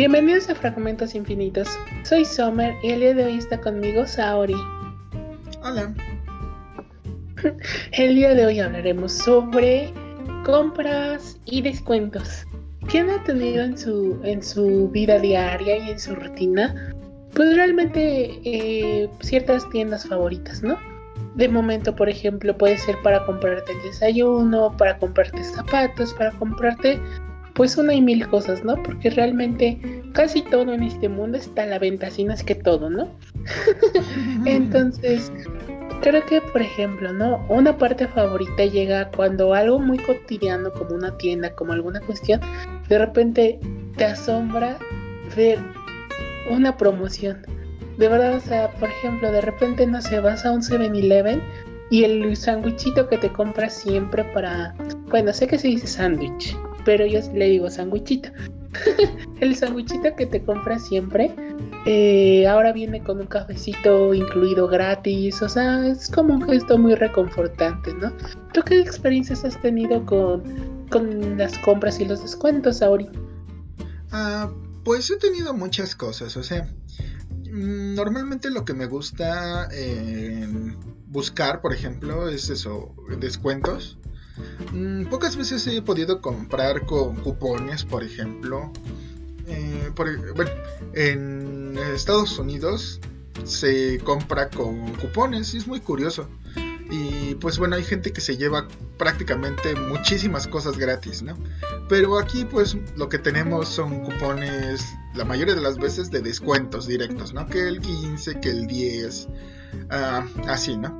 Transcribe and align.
Bienvenidos 0.00 0.48
a 0.48 0.54
Fragmentos 0.54 1.14
Infinitos. 1.14 1.68
Soy 2.04 2.24
Summer 2.24 2.74
y 2.82 2.92
el 2.92 3.00
día 3.00 3.12
de 3.12 3.26
hoy 3.26 3.36
está 3.36 3.60
conmigo 3.60 4.06
Saori. 4.06 4.56
Hola. 5.62 5.94
El 7.92 8.14
día 8.14 8.34
de 8.34 8.46
hoy 8.46 8.60
hablaremos 8.60 9.12
sobre 9.12 9.92
compras 10.46 11.38
y 11.44 11.60
descuentos. 11.60 12.46
¿Quién 12.88 13.10
ha 13.10 13.22
tenido 13.24 13.62
en 13.62 13.76
su, 13.76 14.18
en 14.24 14.42
su 14.42 14.88
vida 14.88 15.18
diaria 15.18 15.76
y 15.76 15.90
en 15.90 16.00
su 16.00 16.14
rutina? 16.14 16.94
Pues 17.34 17.54
realmente 17.54 18.40
eh, 18.42 19.10
ciertas 19.20 19.68
tiendas 19.68 20.08
favoritas, 20.08 20.62
¿no? 20.62 20.78
De 21.34 21.46
momento, 21.46 21.94
por 21.94 22.08
ejemplo, 22.08 22.56
puede 22.56 22.78
ser 22.78 22.96
para 23.02 23.26
comprarte 23.26 23.72
el 23.72 23.82
desayuno, 23.82 24.74
para 24.78 24.96
comprarte 24.96 25.44
zapatos, 25.44 26.14
para 26.14 26.30
comprarte 26.32 26.98
pues 27.60 27.76
una 27.76 27.92
y 27.92 28.00
mil 28.00 28.26
cosas, 28.26 28.64
¿no? 28.64 28.82
Porque 28.82 29.10
realmente 29.10 29.78
casi 30.14 30.40
todo 30.40 30.72
en 30.72 30.82
este 30.82 31.10
mundo 31.10 31.36
está 31.36 31.64
a 31.64 31.66
la 31.66 31.78
venta, 31.78 32.06
así 32.06 32.24
no 32.24 32.32
es 32.32 32.42
que 32.42 32.54
todo, 32.54 32.88
¿no? 32.88 33.10
Entonces, 34.46 35.30
creo 36.00 36.24
que, 36.24 36.40
por 36.40 36.62
ejemplo, 36.62 37.12
¿no? 37.12 37.44
Una 37.50 37.76
parte 37.76 38.08
favorita 38.08 38.64
llega 38.64 39.10
cuando 39.10 39.52
algo 39.52 39.78
muy 39.78 39.98
cotidiano, 39.98 40.72
como 40.72 40.94
una 40.94 41.14
tienda, 41.18 41.54
como 41.54 41.74
alguna 41.74 42.00
cuestión, 42.00 42.40
de 42.88 42.98
repente 42.98 43.60
te 43.98 44.06
asombra 44.06 44.78
ver 45.36 45.58
una 46.50 46.78
promoción. 46.78 47.42
De 47.98 48.08
verdad, 48.08 48.36
o 48.36 48.40
sea, 48.40 48.70
por 48.70 48.88
ejemplo, 48.88 49.30
de 49.30 49.42
repente, 49.42 49.86
no 49.86 50.00
sé, 50.00 50.18
vas 50.20 50.46
a 50.46 50.52
un 50.52 50.62
7-Eleven 50.62 51.42
y 51.90 52.04
el 52.04 52.34
sándwichito 52.34 53.06
que 53.06 53.18
te 53.18 53.30
compras 53.30 53.74
siempre 53.74 54.24
para... 54.32 54.74
Bueno, 55.10 55.30
sé 55.34 55.46
que 55.46 55.58
se 55.58 55.68
dice 55.68 55.86
sándwich, 55.86 56.56
pero 56.84 57.06
yo 57.06 57.20
le 57.34 57.48
digo 57.48 57.70
sandwichito. 57.70 58.30
el 59.40 59.56
sandwichito 59.56 60.14
que 60.16 60.26
te 60.26 60.42
compras 60.42 60.86
siempre, 60.86 61.34
eh, 61.86 62.46
ahora 62.46 62.72
viene 62.72 63.02
con 63.02 63.20
un 63.20 63.26
cafecito 63.26 64.12
incluido 64.14 64.68
gratis, 64.68 65.40
o 65.42 65.48
sea, 65.48 65.86
es 65.86 66.08
como 66.08 66.34
un 66.34 66.42
gesto 66.42 66.78
muy 66.78 66.94
reconfortante, 66.94 67.94
¿no? 67.94 68.12
¿Tú 68.52 68.62
qué 68.62 68.80
experiencias 68.80 69.44
has 69.44 69.60
tenido 69.60 70.04
con, 70.04 70.42
con 70.90 71.38
las 71.38 71.58
compras 71.58 71.98
y 72.00 72.04
los 72.04 72.22
descuentos, 72.22 72.82
Auri? 72.82 73.08
Ah, 74.12 74.50
pues 74.84 75.10
he 75.10 75.16
tenido 75.16 75.54
muchas 75.54 75.94
cosas, 75.96 76.36
o 76.36 76.42
sea, 76.42 76.68
mm, 77.50 77.94
normalmente 77.94 78.50
lo 78.50 78.64
que 78.64 78.74
me 78.74 78.86
gusta 78.86 79.68
eh, 79.72 80.46
buscar, 81.06 81.60
por 81.60 81.72
ejemplo, 81.72 82.28
es 82.28 82.50
eso, 82.50 82.94
descuentos. 83.18 83.98
Mm, 84.72 85.06
pocas 85.06 85.36
veces 85.36 85.66
he 85.66 85.82
podido 85.82 86.20
comprar 86.20 86.86
con 86.86 87.16
cupones, 87.16 87.84
por 87.84 88.04
ejemplo. 88.04 88.72
Eh, 89.46 89.90
e, 89.90 90.32
bueno, 90.32 90.50
en 90.94 91.78
Estados 91.94 92.38
Unidos 92.38 93.00
se 93.44 93.98
compra 93.98 94.50
con 94.50 94.92
cupones 94.94 95.54
y 95.54 95.58
es 95.58 95.66
muy 95.66 95.80
curioso. 95.80 96.28
Y 96.90 97.36
pues 97.36 97.58
bueno, 97.58 97.76
hay 97.76 97.84
gente 97.84 98.12
que 98.12 98.20
se 98.20 98.36
lleva 98.36 98.66
prácticamente 98.98 99.76
muchísimas 99.76 100.48
cosas 100.48 100.76
gratis, 100.76 101.22
¿no? 101.22 101.38
Pero 101.88 102.18
aquí 102.18 102.44
pues 102.44 102.76
lo 102.96 103.08
que 103.08 103.18
tenemos 103.18 103.68
son 103.68 104.00
cupones, 104.00 104.84
la 105.14 105.24
mayoría 105.24 105.54
de 105.54 105.60
las 105.60 105.78
veces 105.78 106.10
de 106.10 106.20
descuentos 106.20 106.88
directos, 106.88 107.32
¿no? 107.32 107.46
Que 107.46 107.68
el 107.68 107.80
15, 107.80 108.40
que 108.40 108.50
el 108.50 108.66
10, 108.66 109.28
ah, 109.90 110.26
así, 110.48 110.76
¿no? 110.76 110.98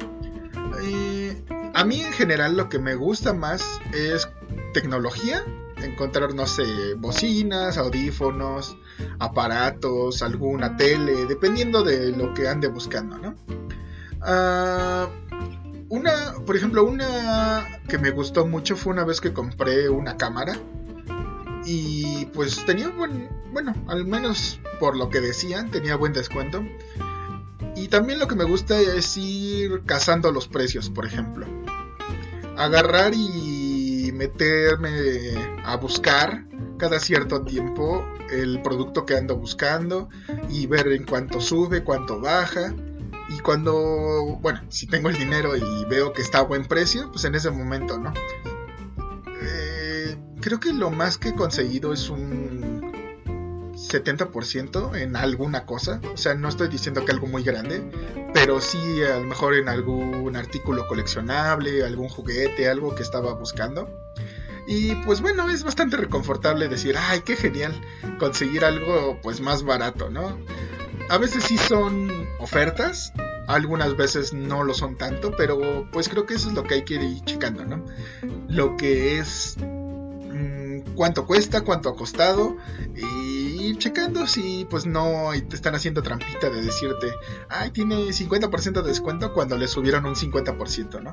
A 1.75 1.85
mí 1.85 2.01
en 2.01 2.13
general 2.13 2.57
lo 2.57 2.69
que 2.69 2.79
me 2.79 2.95
gusta 2.95 3.33
más 3.33 3.81
es 3.93 4.29
tecnología. 4.73 5.45
Encontrar, 5.77 6.35
no 6.35 6.47
sé, 6.47 6.95
bocinas, 6.95 7.79
audífonos, 7.79 8.77
aparatos, 9.19 10.23
alguna 10.23 10.77
tele, 10.77 11.25
dependiendo 11.25 11.83
de 11.83 12.11
lo 12.14 12.35
que 12.35 12.48
ande 12.48 12.69
buscando, 12.69 13.17
¿no? 13.17 13.35
Ah, 14.20 15.09
una, 15.89 16.35
por 16.45 16.57
ejemplo, 16.57 16.85
una 16.85 17.64
que 17.89 17.98
me 17.98 18.11
gustó 18.11 18.47
mucho 18.47 18.77
fue 18.77 18.92
una 18.92 19.05
vez 19.05 19.20
que 19.20 19.33
compré 19.33 19.89
una 19.89 20.17
cámara. 20.17 20.57
Y 21.64 22.27
pues 22.27 22.64
tenía 22.64 22.89
buen, 22.89 23.29
bueno, 23.53 23.75
al 23.89 24.05
menos 24.05 24.61
por 24.79 24.97
lo 24.97 25.11
que 25.11 25.20
decían, 25.20 25.70
tenía 25.70 25.97
buen 25.97 26.13
descuento. 26.13 26.63
Y 27.80 27.89
también 27.89 28.18
lo 28.18 28.29
que 28.29 28.35
me 28.35 28.45
gusta 28.45 28.79
es 28.79 29.17
ir 29.17 29.85
cazando 29.86 30.30
los 30.33 30.48
precios, 30.48 30.91
por 30.91 31.07
ejemplo. 31.07 31.46
Agarrar 32.58 33.14
y 33.14 34.13
meterme 34.13 34.98
a 35.64 35.77
buscar 35.77 36.45
cada 36.77 37.01
cierto 37.01 37.41
tiempo 37.42 38.07
el 38.30 38.61
producto 38.61 39.07
que 39.07 39.17
ando 39.17 39.36
buscando 39.36 40.11
y 40.51 40.67
ver 40.67 40.89
en 40.89 41.07
cuánto 41.07 41.41
sube, 41.41 41.83
cuánto 41.83 42.20
baja. 42.20 42.74
Y 43.30 43.39
cuando, 43.41 44.39
bueno, 44.42 44.61
si 44.68 44.86
tengo 44.86 45.08
el 45.08 45.17
dinero 45.17 45.57
y 45.57 45.85
veo 45.89 46.12
que 46.12 46.20
está 46.20 46.41
a 46.41 46.42
buen 46.42 46.67
precio, 46.67 47.11
pues 47.11 47.24
en 47.24 47.35
ese 47.35 47.51
momento, 47.51 47.98
¿no? 47.98 48.12
Eh, 49.42 50.18
creo 50.42 50.61
que 50.61 50.74
lo 50.74 50.91
más 50.91 51.17
que 51.17 51.30
he 51.30 51.35
conseguido 51.35 51.95
es 51.95 52.11
un 52.11 52.89
70% 53.90 54.96
en 54.96 55.17
alguna 55.17 55.67
cosa. 55.67 56.01
O 56.12 56.17
sea, 56.17 56.34
no 56.34 56.48
estoy 56.48 56.68
diciendo 56.68 57.05
que 57.05 57.12
algo 57.12 57.27
muy 57.27 57.42
grande, 57.42 57.83
pero 58.33 58.61
sí 58.61 59.02
a 59.02 59.18
lo 59.18 59.27
mejor 59.27 59.55
en 59.55 59.68
algún 59.68 60.36
artículo 60.36 60.86
coleccionable, 60.86 61.84
algún 61.84 62.08
juguete, 62.08 62.68
algo 62.68 62.95
que 62.95 63.02
estaba 63.02 63.34
buscando. 63.34 63.89
Y 64.67 64.95
pues 65.05 65.20
bueno, 65.20 65.50
es 65.50 65.64
bastante 65.64 65.96
reconfortable 65.96 66.68
decir, 66.68 66.95
ay, 66.96 67.23
qué 67.23 67.34
genial 67.36 67.74
conseguir 68.18 68.64
algo 68.64 69.18
pues 69.23 69.40
más 69.40 69.64
barato, 69.64 70.11
¿no? 70.11 70.39
A 71.08 71.18
veces 71.18 71.42
sí 71.42 71.58
son 71.58 72.08
ofertas, 72.39 73.12
algunas 73.48 73.96
veces 73.96 74.33
no 74.33 74.62
lo 74.62 74.74
son 74.74 74.96
tanto, 74.96 75.33
pero 75.36 75.89
pues 75.90 76.08
creo 76.08 76.24
que 76.24 76.34
eso 76.34 76.48
es 76.48 76.55
lo 76.55 76.62
que 76.62 76.74
hay 76.74 76.84
que 76.84 76.95
ir 76.95 77.24
checando, 77.24 77.64
¿no? 77.64 77.84
Lo 78.48 78.77
que 78.77 79.18
es 79.18 79.56
mm, 79.58 80.95
cuánto 80.95 81.27
cuesta, 81.27 81.62
cuánto 81.62 81.89
ha 81.89 81.96
costado 81.96 82.56
y 82.95 83.39
checando 83.79 84.27
si 84.27 84.67
pues 84.69 84.86
no 84.86 85.31
te 85.48 85.57
están 85.57 85.75
haciendo 85.75 86.03
trampita 86.03 86.51
de 86.51 86.63
decirte, 86.63 87.13
ay, 87.48 87.70
tiene 87.70 87.97
50% 88.08 88.83
de 88.83 88.89
descuento 88.89 89.33
cuando 89.33 89.57
le 89.57 89.69
subieron 89.69 90.07
un 90.07 90.14
50%, 90.14 91.03
¿no? 91.03 91.13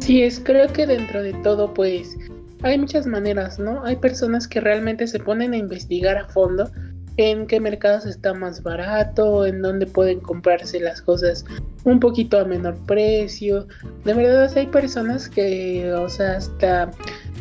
Sí, 0.00 0.22
es, 0.22 0.40
creo 0.40 0.72
que 0.72 0.86
dentro 0.86 1.22
de 1.22 1.34
todo 1.34 1.74
pues 1.74 2.16
hay 2.62 2.78
muchas 2.78 3.06
maneras, 3.06 3.58
¿no? 3.58 3.84
Hay 3.84 3.96
personas 3.96 4.48
que 4.48 4.60
realmente 4.60 5.06
se 5.06 5.18
ponen 5.18 5.52
a 5.52 5.56
investigar 5.56 6.16
a 6.16 6.28
fondo 6.28 6.70
en 7.18 7.48
qué 7.48 7.58
mercados 7.60 8.06
está 8.06 8.32
más 8.32 8.62
barato, 8.62 9.44
en 9.44 9.60
dónde 9.60 9.86
pueden 9.86 10.20
comprarse 10.20 10.78
las 10.78 11.02
cosas 11.02 11.44
un 11.84 11.98
poquito 11.98 12.38
a 12.38 12.44
menor 12.44 12.76
precio. 12.86 13.66
De 14.04 14.14
verdad 14.14 14.50
hay 14.56 14.68
personas 14.68 15.28
que, 15.28 15.92
o 15.92 16.08
sea, 16.08 16.36
hasta 16.36 16.90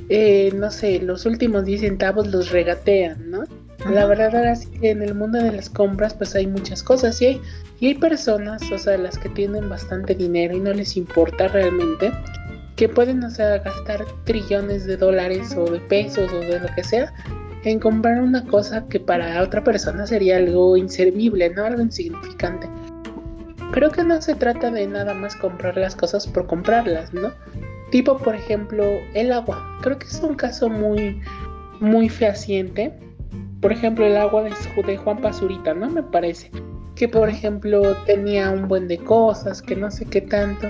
eh, 0.10 0.52
no 0.56 0.72
sé, 0.72 1.00
los 1.00 1.26
últimos 1.26 1.66
10 1.66 1.82
centavos 1.82 2.28
los 2.28 2.52
regatean, 2.52 3.30
¿no? 3.30 3.44
La 3.92 4.06
verdad 4.06 4.36
ahora 4.36 4.56
sí 4.56 4.68
que 4.80 4.90
en 4.90 5.02
el 5.02 5.14
mundo 5.14 5.38
de 5.38 5.52
las 5.52 5.70
compras 5.70 6.14
pues 6.14 6.36
hay 6.36 6.48
muchas 6.48 6.82
cosas 6.84 7.22
y 7.22 7.26
hay, 7.28 7.42
y 7.80 7.88
hay 7.88 7.96
personas, 7.96 8.62
o 8.72 8.78
sea, 8.78 8.98
las 8.98 9.18
que 9.18 9.30
tienen 9.30 9.70
bastante 9.70 10.16
dinero 10.16 10.56
y 10.56 10.60
no 10.60 10.74
les 10.74 10.98
importa 10.98 11.48
realmente, 11.48 12.12
que 12.76 12.90
pueden, 12.90 13.24
o 13.24 13.30
sea, 13.30 13.60
gastar 13.60 14.06
trillones 14.24 14.86
de 14.86 14.98
dólares 14.98 15.56
o 15.56 15.66
de 15.66 15.80
pesos 15.80 16.32
o 16.32 16.40
de 16.40 16.60
lo 16.60 16.68
que 16.76 16.84
sea 16.84 17.14
en 17.64 17.80
comprar 17.80 18.22
una 18.22 18.46
cosa 18.46 18.88
que 18.88 19.00
para 19.00 19.42
otra 19.42 19.64
persona 19.64 20.08
sería 20.08 20.38
algo 20.38 20.78
inservible, 20.78 21.50
¿no? 21.50 21.66
Algo 21.66 21.82
insignificante. 21.82 22.68
Creo 23.72 23.92
que 23.92 24.04
no 24.04 24.22
se 24.22 24.36
trata 24.36 24.72
de 24.72 24.88
nada 24.88 25.14
más 25.14 25.36
comprar 25.36 25.76
las 25.76 25.96
cosas 25.96 26.28
por 26.28 26.48
comprarlas, 26.48 27.14
¿no? 27.14 27.34
Tipo, 27.92 28.18
por 28.18 28.36
ejemplo, 28.36 28.84
el 29.14 29.32
agua. 29.32 29.80
Creo 29.82 29.98
que 29.98 30.08
es 30.08 30.22
un 30.22 30.36
caso 30.36 30.70
muy, 30.70 31.22
muy 31.80 32.10
fehaciente. 32.10 32.94
Por 33.62 33.72
ejemplo, 33.72 34.06
el 34.06 34.18
agua 34.18 34.44
de, 34.44 34.98
Juan 34.98 35.22
Pazurita, 35.22 35.74
¿no? 35.74 35.90
Me 35.90 36.04
parece. 36.04 36.52
Que, 36.96 37.08
por 37.08 37.30
ejemplo, 37.30 37.96
tenía 38.06 38.50
un 38.50 38.68
buen 38.68 38.88
de 38.88 38.98
cosas, 38.98 39.62
que 39.62 39.76
no 39.76 39.90
sé 39.90 40.06
qué 40.06 40.20
tanto. 40.20 40.68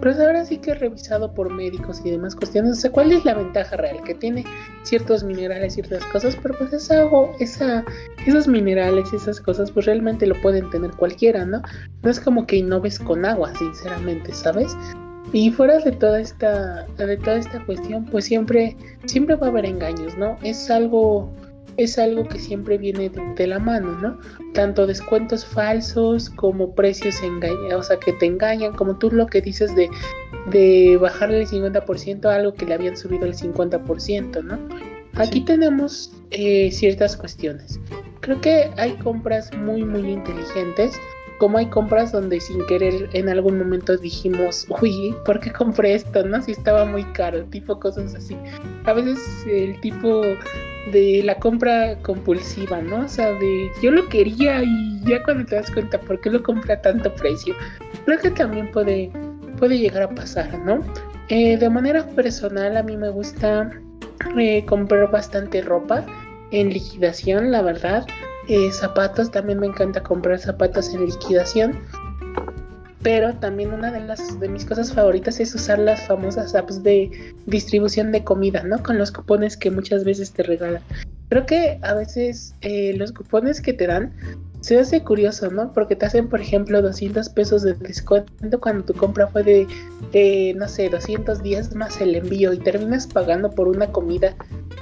Pero 0.00 0.14
ahora 0.22 0.44
sí 0.44 0.58
que 0.58 0.72
he 0.72 0.74
revisado 0.74 1.34
por 1.34 1.52
médicos 1.52 2.02
y 2.04 2.10
demás 2.10 2.36
cuestiones. 2.36 2.72
O 2.72 2.80
sea, 2.80 2.92
¿cuál 2.92 3.10
es 3.12 3.24
la 3.24 3.34
ventaja 3.34 3.76
real? 3.76 4.02
Que 4.04 4.14
tiene 4.14 4.44
ciertos 4.82 5.24
minerales, 5.24 5.74
ciertas 5.74 6.04
cosas, 6.06 6.36
pero 6.40 6.56
pues 6.56 6.72
esa 6.72 7.00
agua, 7.00 7.30
esa, 7.40 7.84
esos 8.26 8.46
minerales 8.46 9.08
y 9.12 9.16
esas 9.16 9.40
cosas, 9.40 9.70
pues 9.70 9.86
realmente 9.86 10.26
lo 10.26 10.40
pueden 10.42 10.68
tener 10.70 10.90
cualquiera, 10.92 11.44
¿no? 11.46 11.62
No 12.02 12.10
es 12.10 12.20
como 12.20 12.46
que 12.46 12.56
innoves 12.56 12.98
con 12.98 13.24
agua, 13.24 13.52
sinceramente, 13.56 14.32
¿sabes? 14.34 14.76
Y 15.32 15.50
fuera 15.50 15.78
de 15.78 15.92
toda 15.92 16.20
esta, 16.20 16.86
de 16.96 17.16
toda 17.16 17.36
esta 17.36 17.64
cuestión, 17.64 18.04
pues 18.06 18.24
siempre, 18.24 18.76
siempre 19.04 19.36
va 19.36 19.46
a 19.46 19.50
haber 19.50 19.64
engaños, 19.64 20.16
¿no? 20.18 20.36
Es 20.42 20.70
algo, 20.70 21.30
es 21.76 21.98
algo 21.98 22.26
que 22.26 22.38
siempre 22.38 22.78
viene 22.78 23.10
de, 23.10 23.46
la 23.46 23.60
mano, 23.60 23.92
¿no? 24.00 24.18
Tanto 24.54 24.86
descuentos 24.86 25.44
falsos 25.44 26.30
como 26.30 26.74
precios 26.74 27.22
engañados, 27.22 27.86
o 27.86 27.88
sea, 27.88 27.96
que 27.98 28.12
te 28.14 28.26
engañan, 28.26 28.72
como 28.74 28.98
tú 28.98 29.10
lo 29.12 29.26
que 29.26 29.40
dices 29.40 29.74
de, 29.76 29.88
de 30.50 30.96
bajarle 31.00 31.42
el 31.42 31.46
50% 31.46 32.24
a 32.24 32.34
algo 32.34 32.54
que 32.54 32.66
le 32.66 32.74
habían 32.74 32.96
subido 32.96 33.24
el 33.24 33.34
50%, 33.34 34.42
¿no? 34.42 34.58
Aquí 35.14 35.40
tenemos 35.42 36.12
eh, 36.30 36.70
ciertas 36.72 37.16
cuestiones. 37.16 37.80
Creo 38.20 38.40
que 38.40 38.70
hay 38.76 38.92
compras 38.94 39.52
muy 39.56 39.84
muy 39.84 40.08
inteligentes, 40.10 40.92
como 41.40 41.56
hay 41.56 41.66
compras 41.66 42.12
donde 42.12 42.38
sin 42.38 42.64
querer 42.66 43.08
en 43.14 43.30
algún 43.30 43.58
momento 43.58 43.96
dijimos, 43.96 44.66
uy, 44.82 45.14
¿por 45.24 45.40
qué 45.40 45.50
compré 45.50 45.94
esto? 45.94 46.22
¿No? 46.22 46.40
Si 46.42 46.52
estaba 46.52 46.84
muy 46.84 47.02
caro, 47.14 47.42
tipo 47.46 47.80
cosas 47.80 48.14
así. 48.14 48.36
A 48.84 48.92
veces 48.92 49.18
el 49.50 49.80
tipo 49.80 50.20
de 50.92 51.22
la 51.24 51.34
compra 51.36 51.96
compulsiva, 52.02 52.82
¿no? 52.82 53.06
O 53.06 53.08
sea, 53.08 53.32
de 53.32 53.70
yo 53.82 53.90
lo 53.90 54.06
quería 54.10 54.62
y 54.62 55.00
ya 55.04 55.22
cuando 55.22 55.46
te 55.46 55.54
das 55.54 55.70
cuenta 55.70 55.98
por 55.98 56.20
qué 56.20 56.28
lo 56.28 56.42
compré 56.42 56.74
a 56.74 56.82
tanto 56.82 57.12
precio, 57.14 57.54
creo 58.04 58.18
que 58.18 58.30
también 58.30 58.70
puede, 58.70 59.10
puede 59.58 59.78
llegar 59.78 60.02
a 60.02 60.10
pasar, 60.10 60.58
¿no? 60.58 60.84
Eh, 61.30 61.56
de 61.56 61.70
manera 61.70 62.06
personal 62.08 62.76
a 62.76 62.82
mí 62.82 62.98
me 62.98 63.08
gusta 63.08 63.70
eh, 64.36 64.62
comprar 64.66 65.10
bastante 65.10 65.62
ropa 65.62 66.04
en 66.50 66.68
liquidación, 66.68 67.50
la 67.50 67.62
verdad. 67.62 68.04
Eh, 68.52 68.72
zapatos, 68.72 69.30
también 69.30 69.60
me 69.60 69.68
encanta 69.68 70.02
comprar 70.02 70.40
zapatos 70.40 70.92
en 70.92 71.06
liquidación. 71.06 71.78
Pero 73.00 73.32
también 73.34 73.72
una 73.72 73.92
de 73.92 74.00
las 74.00 74.40
de 74.40 74.48
mis 74.48 74.64
cosas 74.64 74.92
favoritas 74.92 75.38
es 75.38 75.54
usar 75.54 75.78
las 75.78 76.04
famosas 76.08 76.56
apps 76.56 76.82
de 76.82 77.32
distribución 77.46 78.10
de 78.10 78.24
comida, 78.24 78.64
¿no? 78.64 78.82
Con 78.82 78.98
los 78.98 79.12
cupones 79.12 79.56
que 79.56 79.70
muchas 79.70 80.02
veces 80.02 80.32
te 80.32 80.42
regalan. 80.42 80.82
Creo 81.28 81.46
que 81.46 81.78
a 81.82 81.94
veces 81.94 82.56
eh, 82.62 82.92
los 82.96 83.12
cupones 83.12 83.60
que 83.60 83.72
te 83.72 83.86
dan 83.86 84.12
se 84.60 84.78
hace 84.78 85.02
curioso, 85.02 85.50
¿no? 85.50 85.72
Porque 85.72 85.96
te 85.96 86.06
hacen, 86.06 86.28
por 86.28 86.40
ejemplo, 86.40 86.82
200 86.82 87.28
pesos 87.30 87.62
de 87.62 87.74
descuento 87.74 88.60
cuando 88.60 88.84
tu 88.84 88.94
compra 88.94 89.26
fue 89.26 89.42
de, 89.42 90.54
no 90.56 90.68
sé, 90.68 90.88
200 90.88 91.42
días 91.42 91.74
más 91.74 92.00
el 92.00 92.14
envío 92.14 92.52
y 92.52 92.58
terminas 92.58 93.06
pagando 93.06 93.50
por 93.50 93.68
una 93.68 93.90
comida 93.90 94.36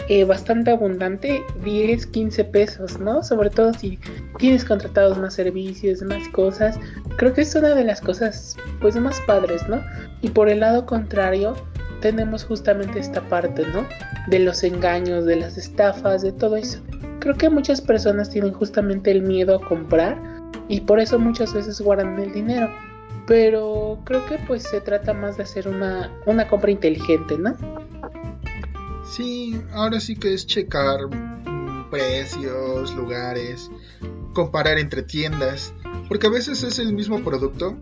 eh, 0.08 0.24
bastante 0.24 0.70
abundante, 0.72 1.42
10, 1.64 2.06
15 2.06 2.44
pesos, 2.44 2.98
¿no? 2.98 3.22
Sobre 3.22 3.50
todo 3.50 3.72
si 3.74 3.98
tienes 4.38 4.64
contratados 4.64 5.18
más 5.18 5.34
servicios, 5.34 6.02
más 6.02 6.28
cosas. 6.30 6.78
Creo 7.16 7.32
que 7.32 7.42
es 7.42 7.54
una 7.54 7.74
de 7.74 7.84
las 7.84 8.00
cosas, 8.00 8.56
pues, 8.80 8.96
más 8.96 9.20
padres, 9.26 9.68
¿no? 9.68 9.80
Y 10.22 10.30
por 10.30 10.48
el 10.48 10.60
lado 10.60 10.86
contrario, 10.86 11.54
tenemos 12.00 12.44
justamente 12.44 12.98
esta 12.98 13.20
parte, 13.28 13.66
¿no? 13.72 13.86
De 14.28 14.38
los 14.38 14.62
engaños, 14.62 15.24
de 15.24 15.36
las 15.36 15.56
estafas, 15.56 16.22
de 16.22 16.32
todo 16.32 16.56
eso. 16.56 16.80
Creo 17.20 17.36
que 17.36 17.50
muchas 17.50 17.80
personas 17.80 18.30
tienen 18.30 18.52
justamente 18.52 19.10
el 19.10 19.22
miedo 19.22 19.56
a 19.56 19.68
comprar 19.68 20.20
y 20.68 20.80
por 20.82 21.00
eso 21.00 21.18
muchas 21.18 21.52
veces 21.54 21.80
guardan 21.80 22.18
el 22.18 22.32
dinero. 22.32 22.68
Pero 23.26 23.98
creo 24.04 24.24
que 24.26 24.38
pues 24.46 24.62
se 24.62 24.80
trata 24.80 25.12
más 25.12 25.36
de 25.36 25.42
hacer 25.42 25.68
una, 25.68 26.10
una 26.26 26.48
compra 26.48 26.70
inteligente, 26.70 27.36
¿no? 27.36 27.54
Sí, 29.10 29.60
ahora 29.72 30.00
sí 30.00 30.16
que 30.16 30.34
es 30.34 30.46
checar 30.46 31.08
mm, 31.08 31.90
precios, 31.90 32.94
lugares, 32.94 33.70
comparar 34.32 34.78
entre 34.78 35.02
tiendas, 35.02 35.74
porque 36.08 36.26
a 36.26 36.30
veces 36.30 36.62
es 36.62 36.78
el 36.78 36.92
mismo 36.92 37.22
producto, 37.22 37.76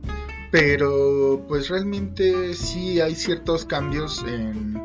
pero 0.57 1.45
pues 1.47 1.69
realmente 1.69 2.55
sí 2.55 2.99
hay 2.99 3.15
ciertos 3.15 3.67
cambios 3.67 4.25
en 4.27 4.83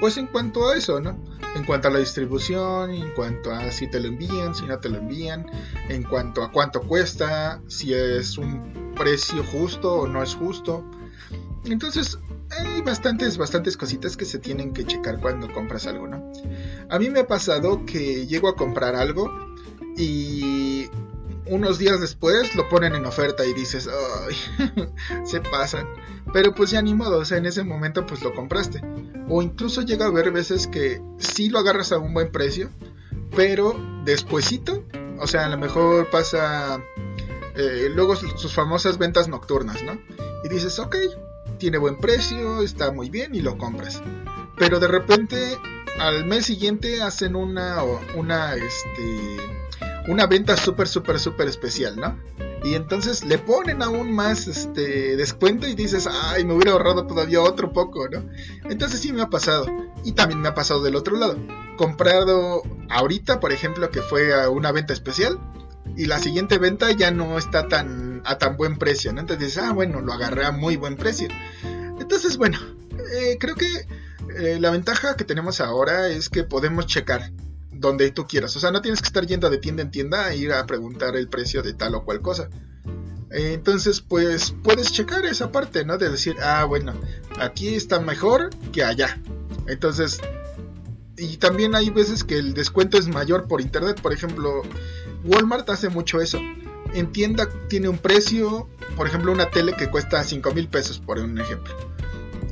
pues 0.00 0.16
en 0.16 0.26
cuanto 0.26 0.68
a 0.68 0.76
eso, 0.76 0.98
¿no? 1.00 1.16
En 1.54 1.64
cuanto 1.64 1.86
a 1.86 1.92
la 1.92 2.00
distribución, 2.00 2.90
en 2.90 3.14
cuanto 3.14 3.52
a 3.52 3.70
si 3.70 3.88
te 3.88 4.00
lo 4.00 4.08
envían, 4.08 4.56
si 4.56 4.66
no 4.66 4.76
te 4.80 4.88
lo 4.88 4.98
envían, 4.98 5.46
en 5.88 6.02
cuanto 6.02 6.42
a 6.42 6.50
cuánto 6.50 6.80
cuesta, 6.80 7.62
si 7.68 7.94
es 7.94 8.36
un 8.38 8.92
precio 8.96 9.44
justo 9.44 9.94
o 9.94 10.08
no 10.08 10.20
es 10.20 10.34
justo. 10.34 10.84
Entonces, 11.64 12.18
hay 12.50 12.82
bastantes, 12.82 13.38
bastantes 13.38 13.76
cositas 13.76 14.16
que 14.16 14.24
se 14.24 14.40
tienen 14.40 14.72
que 14.72 14.84
checar 14.84 15.20
cuando 15.20 15.48
compras 15.52 15.86
algo, 15.86 16.08
¿no? 16.08 16.32
A 16.90 16.98
mí 16.98 17.08
me 17.08 17.20
ha 17.20 17.28
pasado 17.28 17.86
que 17.86 18.26
llego 18.26 18.48
a 18.48 18.56
comprar 18.56 18.96
algo 18.96 19.30
y 19.96 20.88
unos 21.46 21.78
días 21.78 22.00
después 22.00 22.54
lo 22.54 22.68
ponen 22.68 22.94
en 22.94 23.04
oferta 23.06 23.44
y 23.44 23.52
dices, 23.52 23.88
ay, 23.88 24.36
se 25.24 25.40
pasan. 25.40 25.86
Pero 26.32 26.54
pues 26.54 26.70
ya 26.70 26.82
ni 26.82 26.94
modo, 26.94 27.18
o 27.18 27.24
sea, 27.24 27.38
en 27.38 27.46
ese 27.46 27.64
momento 27.64 28.06
pues 28.06 28.22
lo 28.22 28.34
compraste. 28.34 28.80
O 29.28 29.42
incluso 29.42 29.82
llega 29.82 30.06
a 30.06 30.08
haber 30.08 30.30
veces 30.30 30.66
que 30.66 31.02
sí 31.18 31.50
lo 31.50 31.58
agarras 31.58 31.92
a 31.92 31.98
un 31.98 32.14
buen 32.14 32.30
precio, 32.30 32.70
pero 33.36 33.78
despuesito, 34.04 34.84
o 35.18 35.26
sea, 35.26 35.46
a 35.46 35.48
lo 35.48 35.58
mejor 35.58 36.10
pasa 36.10 36.82
eh, 37.56 37.88
luego 37.94 38.16
sus 38.16 38.52
famosas 38.52 38.98
ventas 38.98 39.28
nocturnas, 39.28 39.82
¿no? 39.82 39.98
Y 40.44 40.48
dices, 40.48 40.78
ok, 40.78 40.96
tiene 41.58 41.78
buen 41.78 41.98
precio, 41.98 42.62
está 42.62 42.90
muy 42.90 43.10
bien 43.10 43.34
y 43.34 43.40
lo 43.40 43.56
compras. 43.58 44.02
Pero 44.58 44.80
de 44.80 44.88
repente 44.88 45.58
al 45.98 46.24
mes 46.26 46.46
siguiente 46.46 47.02
hacen 47.02 47.36
una, 47.36 47.82
una, 48.16 48.54
este, 48.54 49.36
una 50.08 50.26
venta 50.26 50.56
súper, 50.56 50.88
súper, 50.88 51.18
súper 51.18 51.48
especial, 51.48 51.96
¿no? 51.96 52.18
Y 52.62 52.74
entonces 52.74 53.24
le 53.24 53.38
ponen 53.38 53.82
aún 53.82 54.12
más 54.12 54.46
este 54.48 55.16
descuento 55.16 55.66
y 55.66 55.74
dices, 55.74 56.08
ay, 56.10 56.44
me 56.44 56.54
hubiera 56.54 56.72
ahorrado 56.72 57.06
todavía 57.06 57.42
otro 57.42 57.72
poco, 57.72 58.08
¿no? 58.08 58.24
Entonces 58.68 59.00
sí 59.00 59.12
me 59.12 59.22
ha 59.22 59.28
pasado. 59.28 59.66
Y 60.02 60.12
también 60.12 60.40
me 60.40 60.48
ha 60.48 60.54
pasado 60.54 60.82
del 60.82 60.96
otro 60.96 61.16
lado. 61.16 61.36
Comprado 61.76 62.62
ahorita, 62.88 63.38
por 63.38 63.52
ejemplo, 63.52 63.90
que 63.90 64.00
fue 64.00 64.34
a 64.34 64.48
una 64.48 64.72
venta 64.72 64.94
especial. 64.94 65.38
Y 65.96 66.06
la 66.06 66.18
siguiente 66.18 66.58
venta 66.58 66.90
ya 66.90 67.10
no 67.10 67.36
está 67.36 67.68
tan 67.68 68.22
a 68.24 68.38
tan 68.38 68.56
buen 68.56 68.78
precio, 68.78 69.12
¿no? 69.12 69.20
Entonces 69.20 69.46
dices, 69.46 69.62
ah, 69.62 69.72
bueno, 69.72 70.00
lo 70.00 70.12
agarré 70.14 70.46
a 70.46 70.50
muy 70.50 70.76
buen 70.76 70.96
precio. 70.96 71.28
Entonces, 72.00 72.38
bueno, 72.38 72.58
eh, 73.12 73.36
creo 73.38 73.54
que 73.54 73.68
eh, 74.38 74.58
la 74.58 74.70
ventaja 74.70 75.16
que 75.16 75.24
tenemos 75.24 75.60
ahora 75.60 76.08
es 76.08 76.30
que 76.30 76.44
podemos 76.44 76.86
checar 76.86 77.30
donde 77.76 78.10
tú 78.10 78.26
quieras. 78.26 78.56
O 78.56 78.60
sea, 78.60 78.70
no 78.70 78.80
tienes 78.80 79.00
que 79.00 79.06
estar 79.06 79.26
yendo 79.26 79.50
de 79.50 79.58
tienda 79.58 79.82
en 79.82 79.90
tienda 79.90 80.26
a 80.26 80.34
ir 80.34 80.52
a 80.52 80.66
preguntar 80.66 81.16
el 81.16 81.28
precio 81.28 81.62
de 81.62 81.74
tal 81.74 81.94
o 81.94 82.04
cual 82.04 82.20
cosa. 82.20 82.48
Entonces, 83.30 84.00
pues 84.00 84.54
puedes 84.62 84.92
checar 84.92 85.24
esa 85.26 85.50
parte, 85.50 85.84
¿no? 85.84 85.98
De 85.98 86.08
decir, 86.08 86.36
ah, 86.40 86.64
bueno, 86.64 86.94
aquí 87.40 87.74
está 87.74 88.00
mejor 88.00 88.50
que 88.72 88.84
allá. 88.84 89.20
Entonces, 89.66 90.20
y 91.16 91.36
también 91.38 91.74
hay 91.74 91.90
veces 91.90 92.22
que 92.22 92.38
el 92.38 92.54
descuento 92.54 92.96
es 92.96 93.08
mayor 93.08 93.48
por 93.48 93.60
internet. 93.60 94.00
Por 94.00 94.12
ejemplo, 94.12 94.62
Walmart 95.24 95.68
hace 95.70 95.88
mucho 95.88 96.20
eso. 96.20 96.38
En 96.92 97.10
tienda 97.10 97.48
tiene 97.68 97.88
un 97.88 97.98
precio, 97.98 98.68
por 98.96 99.08
ejemplo, 99.08 99.32
una 99.32 99.50
tele 99.50 99.74
que 99.74 99.90
cuesta 99.90 100.22
5 100.22 100.52
mil 100.52 100.68
pesos, 100.68 101.00
por 101.00 101.18
un 101.18 101.38
ejemplo 101.40 101.93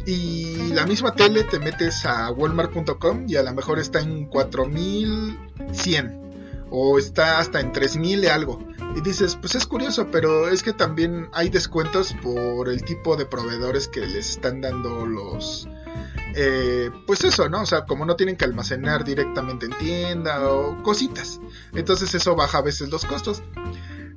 y 0.07 0.73
la 0.73 0.87
misma 0.87 1.15
tele 1.15 1.45
te 1.45 1.59
metes 1.59 2.05
a 2.05 2.31
walmart.com 2.33 3.27
y 3.29 3.37
a 3.37 3.43
lo 3.43 3.55
mejor 3.55 3.79
está 3.79 4.01
en 4.01 4.27
4100 4.27 6.23
o 6.71 6.99
está 6.99 7.39
hasta 7.39 7.61
en 7.61 7.73
3000 7.73 8.25
y 8.25 8.27
algo. 8.27 8.59
Y 8.97 9.01
dices, 9.01 9.37
pues 9.37 9.55
es 9.55 9.67
curioso, 9.67 10.09
pero 10.11 10.49
es 10.49 10.63
que 10.63 10.73
también 10.73 11.29
hay 11.33 11.49
descuentos 11.49 12.15
por 12.23 12.69
el 12.69 12.83
tipo 12.85 13.17
de 13.17 13.27
proveedores 13.27 13.89
que 13.89 14.01
les 14.01 14.31
están 14.31 14.61
dando 14.61 15.07
los... 15.07 15.69
Eh, 16.35 16.91
pues 17.07 17.25
eso, 17.25 17.49
¿no? 17.49 17.63
O 17.63 17.67
sea, 17.67 17.85
como 17.85 18.07
no 18.07 18.17
tienen 18.17 18.37
que 18.37 18.45
almacenar 18.45 19.05
directamente 19.05 19.67
en 19.67 19.73
tienda 19.73 20.49
o 20.49 20.83
cositas. 20.83 21.41
Entonces 21.75 22.15
eso 22.15 22.35
baja 22.35 22.59
a 22.59 22.63
veces 22.63 22.91
los 22.91 23.05
costos. 23.05 23.43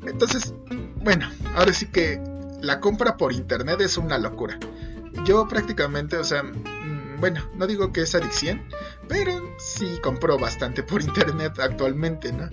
Entonces, 0.05 0.53
bueno, 1.03 1.29
ahora 1.55 1.73
sí 1.73 1.87
que 1.87 2.21
la 2.61 2.79
compra 2.79 3.17
por 3.17 3.33
internet 3.33 3.81
es 3.81 3.97
una 3.97 4.17
locura 4.17 4.57
yo 5.23 5.47
prácticamente, 5.47 6.17
o 6.17 6.23
sea, 6.23 6.43
mm, 6.43 7.19
bueno, 7.19 7.49
no 7.55 7.67
digo 7.67 7.91
que 7.91 8.01
es 8.01 8.15
adicción, 8.15 8.61
pero 9.07 9.55
sí 9.57 9.99
compro 10.03 10.37
bastante 10.37 10.83
por 10.83 11.01
internet 11.03 11.59
actualmente, 11.59 12.31
¿no? 12.31 12.49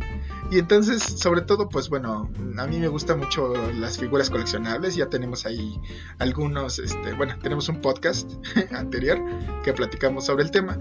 Y 0.50 0.58
entonces, 0.58 1.02
sobre 1.02 1.40
todo, 1.40 1.68
pues 1.68 1.88
bueno, 1.88 2.30
a 2.58 2.66
mí 2.66 2.78
me 2.78 2.88
gustan 2.88 3.18
mucho 3.18 3.54
las 3.72 3.98
figuras 3.98 4.28
coleccionables, 4.28 4.94
ya 4.94 5.08
tenemos 5.08 5.46
ahí 5.46 5.80
algunos, 6.18 6.78
este, 6.78 7.14
bueno, 7.14 7.38
tenemos 7.42 7.68
un 7.68 7.80
podcast 7.80 8.30
anterior 8.72 9.18
que 9.64 9.72
platicamos 9.72 10.26
sobre 10.26 10.44
el 10.44 10.50
tema. 10.50 10.78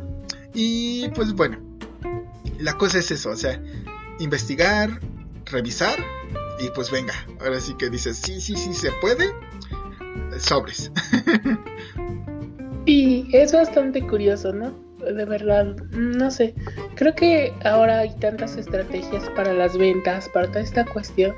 Y 0.53 1.07
pues 1.09 1.33
bueno, 1.33 1.57
la 2.59 2.77
cosa 2.77 2.99
es 2.99 3.11
eso, 3.11 3.29
o 3.29 3.35
sea, 3.35 3.61
investigar, 4.19 4.99
revisar 5.45 5.97
y 6.59 6.69
pues 6.69 6.91
venga, 6.91 7.13
ahora 7.39 7.59
sí 7.59 7.73
que 7.75 7.89
dices, 7.89 8.17
sí, 8.17 8.39
sí, 8.39 8.55
sí, 8.55 8.73
se 8.73 8.91
puede, 9.01 9.33
sobres. 10.43 10.91
y 12.85 13.27
es 13.35 13.53
bastante 13.53 14.05
curioso, 14.05 14.53
¿no? 14.53 14.71
De 14.99 15.25
verdad, 15.25 15.75
no 15.91 16.29
sé. 16.29 16.53
Creo 16.95 17.15
que 17.15 17.53
ahora 17.63 17.99
hay 17.99 18.13
tantas 18.19 18.57
estrategias 18.57 19.29
para 19.35 19.53
las 19.53 19.77
ventas, 19.77 20.29
para 20.29 20.47
toda 20.47 20.61
esta 20.61 20.85
cuestión. 20.85 21.33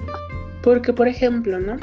Porque, 0.61 0.93
por 0.93 1.07
ejemplo, 1.07 1.59
¿no? 1.59 1.77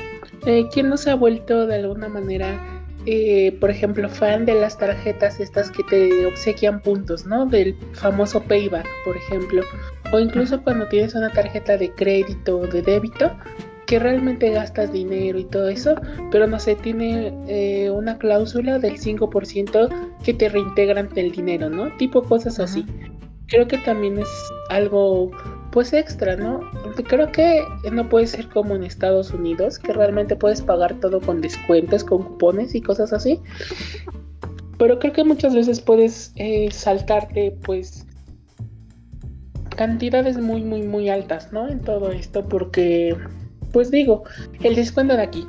Eh, 0.46 0.68
¿Quién 0.72 0.88
no 0.88 0.96
se 0.96 1.10
ha 1.10 1.14
vuelto 1.14 1.66
de 1.66 1.76
alguna 1.76 2.08
manera, 2.08 2.82
eh, 3.06 3.56
por 3.60 3.70
ejemplo, 3.70 4.08
fan 4.08 4.46
de 4.46 4.54
las 4.54 4.78
tarjetas 4.78 5.40
estas 5.40 5.70
que 5.70 5.82
te 5.84 6.26
obsequian 6.26 6.80
puntos, 6.80 7.26
¿no? 7.26 7.46
Del 7.46 7.76
famoso 7.92 8.42
payback, 8.42 8.86
por 9.04 9.16
ejemplo. 9.16 9.62
O 10.12 10.18
incluso 10.18 10.62
cuando 10.62 10.88
tienes 10.88 11.14
una 11.14 11.30
tarjeta 11.30 11.76
de 11.76 11.92
crédito 11.92 12.58
o 12.58 12.66
de 12.66 12.82
débito, 12.82 13.30
que 13.90 13.98
realmente 13.98 14.50
gastas 14.50 14.92
dinero 14.92 15.36
y 15.36 15.44
todo 15.46 15.68
eso, 15.68 15.96
pero 16.30 16.46
no 16.46 16.60
sé, 16.60 16.76
tiene 16.76 17.34
eh, 17.48 17.90
una 17.90 18.18
cláusula 18.18 18.78
del 18.78 19.00
5% 19.00 19.88
que 20.22 20.32
te 20.32 20.48
reintegran 20.48 21.08
el 21.16 21.32
dinero, 21.32 21.68
¿no? 21.68 21.88
Tipo 21.96 22.22
cosas 22.22 22.60
así. 22.60 22.86
creo 23.48 23.66
que 23.66 23.78
también 23.78 24.20
es 24.20 24.28
algo 24.68 25.32
pues 25.72 25.92
extra, 25.92 26.36
¿no? 26.36 26.60
Creo 27.08 27.32
que 27.32 27.64
no 27.90 28.08
puede 28.08 28.28
ser 28.28 28.48
como 28.48 28.76
en 28.76 28.84
Estados 28.84 29.32
Unidos, 29.32 29.80
que 29.80 29.92
realmente 29.92 30.36
puedes 30.36 30.62
pagar 30.62 30.94
todo 31.00 31.20
con 31.20 31.40
descuentos, 31.40 32.04
con 32.04 32.22
cupones 32.22 32.76
y 32.76 32.80
cosas 32.80 33.12
así. 33.12 33.40
Pero 34.78 35.00
creo 35.00 35.12
que 35.12 35.24
muchas 35.24 35.52
veces 35.52 35.80
puedes 35.80 36.32
eh, 36.36 36.68
saltarte 36.70 37.56
pues 37.64 38.06
cantidades 39.74 40.38
muy, 40.38 40.62
muy, 40.62 40.82
muy 40.82 41.08
altas, 41.08 41.52
¿no? 41.52 41.68
En 41.68 41.80
todo 41.80 42.12
esto, 42.12 42.46
porque, 42.46 43.16
pues 43.72 43.90
digo, 43.90 44.24
el 44.62 44.74
descuento 44.74 45.16
de 45.16 45.22
aquí, 45.22 45.46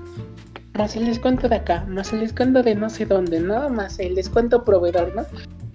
más 0.77 0.95
el 0.95 1.05
descuento 1.05 1.49
de 1.49 1.55
acá, 1.55 1.85
más 1.87 2.13
el 2.13 2.21
descuento 2.21 2.63
de 2.63 2.75
no 2.75 2.89
sé 2.89 3.05
dónde, 3.05 3.39
¿no? 3.39 3.69
Más 3.69 3.99
el 3.99 4.15
descuento 4.15 4.63
proveedor, 4.63 5.15
¿no? 5.15 5.25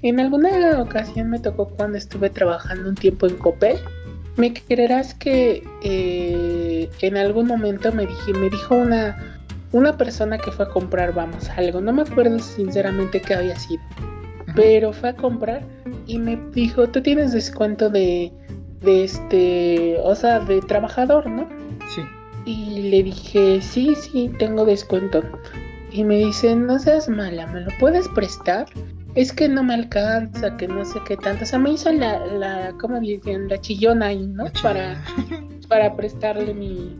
En 0.02 0.20
alguna 0.20 0.80
ocasión 0.80 1.30
me 1.30 1.38
tocó 1.38 1.68
cuando 1.68 1.98
estuve 1.98 2.30
trabajando 2.30 2.88
un 2.88 2.94
tiempo 2.94 3.26
en 3.26 3.36
Copel. 3.36 3.78
Me 4.36 4.52
creerás 4.52 5.14
que 5.14 5.64
eh, 5.82 6.90
en 7.00 7.16
algún 7.16 7.46
momento 7.46 7.90
me, 7.92 8.06
dije, 8.06 8.32
me 8.34 8.50
dijo 8.50 8.74
una, 8.74 9.40
una 9.72 9.96
persona 9.96 10.38
que 10.38 10.52
fue 10.52 10.66
a 10.66 10.68
comprar, 10.68 11.14
vamos, 11.14 11.48
algo. 11.50 11.80
No 11.80 11.92
me 11.92 12.02
acuerdo 12.02 12.38
sinceramente 12.38 13.20
qué 13.20 13.34
había 13.34 13.58
sido. 13.58 13.82
Pero 14.54 14.92
fue 14.92 15.10
a 15.10 15.16
comprar 15.16 15.62
y 16.06 16.18
me 16.18 16.38
dijo, 16.52 16.86
tú 16.88 17.02
tienes 17.02 17.32
descuento 17.32 17.88
de 17.88 18.32
de 18.86 19.04
este, 19.04 19.98
o 20.02 20.14
sea, 20.14 20.40
de 20.40 20.60
trabajador, 20.60 21.28
¿no? 21.28 21.48
Sí. 21.94 22.02
Y 22.46 22.90
le 22.90 23.02
dije, 23.02 23.60
sí, 23.60 23.94
sí, 23.96 24.30
tengo 24.38 24.64
descuento. 24.64 25.22
Y 25.90 26.04
me 26.04 26.16
dice, 26.16 26.54
no 26.54 26.78
seas 26.78 27.08
mala, 27.08 27.46
¿me 27.48 27.60
lo 27.60 27.70
puedes 27.80 28.08
prestar? 28.08 28.66
Es 29.16 29.32
que 29.32 29.48
no 29.48 29.64
me 29.64 29.74
alcanza, 29.74 30.56
que 30.56 30.68
no 30.68 30.84
sé 30.84 31.00
qué 31.06 31.16
tanto. 31.16 31.42
O 31.42 31.46
sea, 31.46 31.58
me 31.58 31.72
hizo 31.72 31.90
la, 31.90 32.24
la 32.26 32.72
¿cómo 32.80 33.00
dicen? 33.00 33.48
La 33.48 33.60
chillona 33.60 34.06
ahí, 34.06 34.26
¿no? 34.28 34.44
Para, 34.62 35.02
para 35.68 35.96
prestarle 35.96 36.54
mi, 36.54 36.96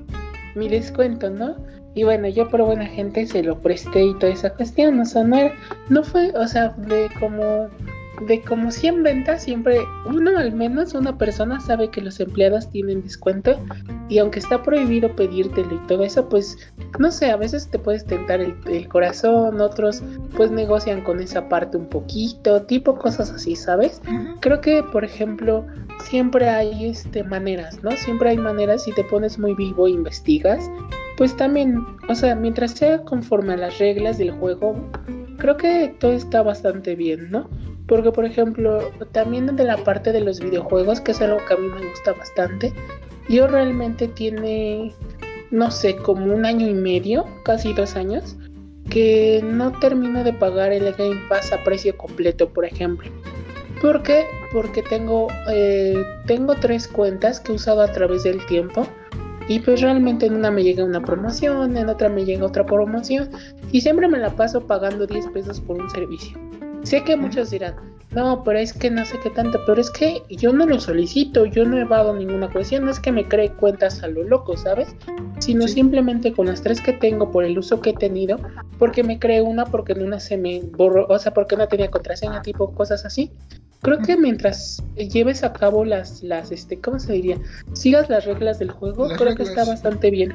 mi 0.57 0.69
descuento, 0.69 1.31
¿no? 1.31 1.55
Y 1.95 2.03
bueno, 2.03 2.29
yo 2.29 2.49
por 2.51 2.63
buena 2.63 2.87
gente 2.87 3.25
se 3.27 3.43
lo 3.43 3.61
presté 3.63 4.05
y 4.05 4.19
toda 4.19 4.33
esa 4.33 4.51
cuestión. 4.51 4.99
O 4.99 5.05
sea, 5.05 5.23
no, 5.25 5.37
era, 5.37 5.55
no 5.89 6.03
fue, 6.03 6.33
o 6.37 6.47
sea, 6.49 6.71
de 6.71 7.09
como 7.21 7.69
de 8.23 8.41
como 8.43 8.71
100 8.71 9.03
ventas, 9.03 9.43
siempre 9.43 9.81
uno 10.07 10.37
al 10.39 10.53
menos, 10.53 10.95
una 10.95 11.17
persona 11.19 11.61
sabe 11.61 11.91
que 11.91 12.01
los 12.01 12.19
empleados 12.21 12.71
tienen 12.71 13.03
descuento 13.03 13.59
y 14.09 14.19
aunque 14.19 14.39
está 14.39 14.63
prohibido 14.63 15.15
pedírtelo 15.15 15.75
y 15.75 15.87
todo 15.87 16.05
eso, 16.05 16.29
pues 16.29 16.57
no 16.99 17.11
sé, 17.11 17.31
a 17.31 17.37
veces 17.37 17.69
te 17.69 17.79
puedes 17.79 18.05
tentar 18.05 18.41
el, 18.41 18.89
corazón, 18.89 19.61
otros 19.61 20.03
pues 20.37 20.51
negocian 20.51 21.03
con 21.03 21.21
esa 21.21 21.49
parte 21.49 21.77
un 21.77 21.87
poquito, 21.87 22.63
tipo 22.63 22.97
cosas 22.97 23.31
así, 23.31 23.57
¿sabes? 23.57 24.01
Creo 24.41 24.61
que, 24.61 24.83
por 24.83 25.05
ejemplo, 25.05 25.67
siempre 26.05 26.49
hay 26.49 26.87
este, 26.87 27.25
maneras, 27.25 27.83
¿no? 27.83 27.91
Siempre 27.93 28.31
hay 28.31 28.39
maneras 28.39 28.85
si 28.85 28.93
te 28.93 29.05
pones 29.05 29.39
muy 29.39 29.55
vivo 29.55 29.87
e 29.87 29.91
investigas, 29.91 30.71
pues 31.17 31.37
también, 31.37 31.85
o 32.09 32.15
sea, 32.15 32.35
mientras 32.35 32.73
sea 32.73 33.03
conforme 33.03 33.55
a 33.55 33.57
las 33.57 33.79
reglas 33.79 34.19
del 34.19 34.33
juego, 34.33 34.77
creo 35.39 35.57
que 35.57 35.95
todo 35.99 36.13
está 36.13 36.43
bastante 36.43 36.95
bien, 36.95 37.31
¿no? 37.31 37.49
Porque, 37.87 38.11
por 38.11 38.25
ejemplo, 38.25 38.91
también 39.13 39.55
de 39.55 39.65
la 39.65 39.77
parte 39.79 40.13
de 40.13 40.21
los 40.21 40.41
videojuegos, 40.41 41.01
que 41.01 41.13
es 41.13 41.21
algo 41.21 41.39
que 41.47 41.55
a 41.55 41.57
mí 41.57 41.69
me 41.69 41.89
gusta 41.89 42.13
bastante, 42.13 42.73
yo 43.29 43.47
realmente 43.47 44.09
tiene, 44.09 44.93
no 45.51 45.71
sé, 45.71 45.97
como 45.97 46.35
un 46.35 46.45
año 46.45 46.69
y 46.69 46.75
medio, 46.75 47.25
casi 47.45 47.73
dos 47.73 47.97
años, 47.97 48.37
que 48.91 49.41
no 49.45 49.73
termino 49.79 50.25
de 50.25 50.33
pagar 50.33 50.73
el 50.73 50.93
Game 50.93 51.21
Pass 51.29 51.53
a 51.53 51.63
precio 51.65 51.97
completo, 51.97 52.49
por 52.49 52.65
ejemplo. 52.65 53.11
¿Por 53.81 54.03
qué? 54.03 54.25
Porque 54.53 54.83
tengo, 54.83 55.29
eh, 55.49 56.03
tengo 56.27 56.55
tres 56.55 56.89
cuentas 56.89 57.41
que 57.41 57.53
he 57.53 57.55
usado 57.55 57.83
a 57.83 57.93
través 57.93 58.23
del 58.23 58.45
tiempo. 58.47 58.87
Y 59.49 59.61
pues 59.61 59.81
realmente 59.81 60.27
en 60.27 60.35
una 60.35 60.51
me 60.51 60.63
llega 60.63 60.85
una 60.85 61.01
promoción, 61.01 61.77
en 61.77 61.89
otra 61.89 62.09
me 62.09 62.25
llega 62.25 62.45
otra 62.45 62.67
promoción. 62.67 63.31
Y 63.73 63.81
siempre 63.81 64.09
me 64.09 64.19
la 64.19 64.31
paso 64.31 64.67
pagando 64.67 65.07
10 65.07 65.29
pesos 65.29 65.61
por 65.61 65.81
un 65.81 65.89
servicio. 65.91 66.39
Sé 66.83 67.03
que 67.03 67.17
muchos 67.17 67.51
dirán, 67.51 67.75
no, 68.13 68.43
pero 68.45 68.59
es 68.59 68.73
que 68.73 68.91
no 68.91 69.05
sé 69.05 69.19
qué 69.21 69.31
tanto, 69.31 69.61
pero 69.67 69.81
es 69.81 69.91
que 69.91 70.23
yo 70.31 70.53
no 70.53 70.67
lo 70.67 70.81
solicito, 70.81 71.45
yo 71.45 71.65
no 71.65 71.77
he 71.77 71.85
dado 71.85 72.15
ninguna 72.15 72.51
cuestión, 72.51 72.85
no 72.85 72.91
es 72.91 73.01
que 73.01 73.13
me 73.13 73.27
cree 73.27 73.51
cuentas 73.51 74.03
a 74.03 74.09
lo 74.09 74.23
loco, 74.23 74.57
¿sabes? 74.57 74.95
Sino 75.39 75.69
simplemente 75.69 76.33
con 76.33 76.47
las 76.47 76.63
tres 76.63 76.81
que 76.81 76.93
tengo 76.93 77.31
por 77.31 77.45
el 77.45 77.59
uso 77.59 77.81
que 77.81 77.91
he 77.91 77.95
tenido, 77.95 78.39
porque 78.79 79.03
me 79.03 79.19
cree 79.19 79.43
una, 79.43 79.67
porque 79.67 79.93
en 79.93 80.03
una 80.03 80.21
se 80.21 80.37
me 80.37 80.63
borró, 80.63 81.07
o 81.09 81.19
sea, 81.19 81.35
porque 81.35 81.57
no 81.57 81.69
tenía 81.69 81.91
contraseña, 81.91 82.41
tipo 82.43 82.73
cosas 82.73 83.05
así. 83.05 83.33
Creo 83.83 83.99
que 83.99 84.17
mientras 84.17 84.83
lleves 84.97 85.45
a 85.45 85.53
cabo 85.53 85.85
las, 85.85 86.23
las, 86.23 86.51
este, 86.51 86.81
¿cómo 86.81 86.99
se 86.99 87.13
diría? 87.13 87.39
Sigas 87.73 88.09
las 88.09 88.25
reglas 88.25 88.59
del 88.59 88.71
juego, 88.71 89.09
creo 89.17 89.35
que 89.35 89.43
está 89.43 89.65
bastante 89.65 90.11
bien. 90.11 90.35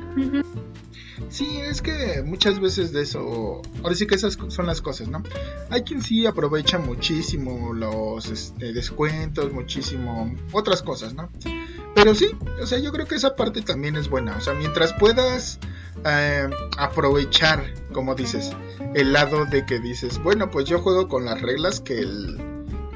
Sí, 1.30 1.60
es 1.62 1.82
que 1.82 2.24
muchas 2.26 2.60
veces 2.60 2.92
de 2.92 3.04
eso, 3.04 3.62
ahora 3.84 3.96
sí 3.96 4.08
que 4.08 4.16
esas 4.16 4.38
son 4.48 4.66
las 4.66 4.82
cosas, 4.82 5.08
¿no? 5.08 5.24
Hay 5.70 5.84
quien 5.84 6.02
sí 6.02 6.26
aprovecha 6.26 6.78
muchísimo 6.78 7.74
los 7.74 8.30
este, 8.30 8.74
descuentos, 8.74 9.54
muchísimo 9.54 10.34
otras 10.52 10.82
cosas, 10.82 11.14
¿no? 11.14 11.30
Pero 11.96 12.16
sí, 12.16 12.32
o 12.62 12.66
sea, 12.66 12.80
yo 12.80 12.92
creo 12.92 13.06
que 13.06 13.16
esa 13.16 13.36
parte 13.36 13.62
también 13.62 13.96
es 13.96 14.10
buena, 14.10 14.36
o 14.38 14.42
sea, 14.42 14.54
mientras 14.54 14.94
puedas 14.94 15.60
eh, 16.06 16.50
aprovechar, 16.78 17.74
como 17.94 18.16
dices, 18.16 18.52
el 18.96 19.14
lado 19.14 19.46
de 19.46 19.66
que 19.66 19.80
dices, 19.80 20.22
bueno, 20.22 20.50
pues 20.50 20.66
yo 20.66 20.80
juego 20.80 21.08
con 21.08 21.26
las 21.26 21.42
reglas 21.42 21.80
que 21.80 22.00
el, 22.00 22.51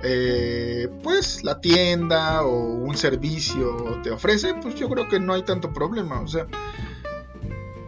eh, 0.08 0.88
pues 1.02 1.44
la 1.44 1.60
tienda 1.60 2.44
o 2.44 2.52
un 2.52 2.96
servicio 2.96 4.00
te 4.04 4.12
ofrece, 4.12 4.54
pues 4.62 4.76
yo 4.76 4.88
creo 4.88 5.08
que 5.08 5.20
no 5.20 5.34
hay 5.34 5.42
tanto 5.42 5.74
problema, 5.74 6.22
o 6.22 6.28
sea, 6.28 6.46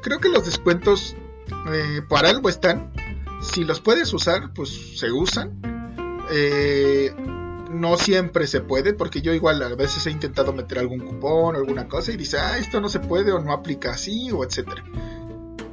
creo 0.02 0.20
que 0.20 0.30
los 0.30 0.46
descuentos 0.46 1.16
eh, 1.72 2.02
para 2.08 2.30
algo 2.30 2.50
están. 2.50 2.92
Si 3.42 3.64
los 3.64 3.82
puedes 3.82 4.12
usar, 4.14 4.52
pues 4.54 4.98
se 4.98 5.12
usan. 5.12 5.60
Eh, 6.32 7.14
no 7.72 7.98
siempre 7.98 8.48
se 8.48 8.62
puede, 8.62 8.94
porque 8.94 9.22
yo 9.22 9.34
igual 9.34 9.62
a 9.62 9.76
veces 9.76 10.08
he 10.08 10.12
intentado 10.12 10.54
meter 10.54 10.80
algún 10.80 11.00
cupón 11.00 11.56
o 11.56 11.58
alguna 11.60 11.88
cosa 11.88 12.12
y 12.12 12.18
dice, 12.18 12.40
ah, 12.40 12.58
esto 12.58 12.82
no 12.82 12.90
se 12.90 13.00
puede 13.00 13.32
o 13.32 13.40
no 13.40 13.52
aplica 13.52 13.92
así 13.92 14.32
o 14.32 14.44
etcétera. 14.44 14.84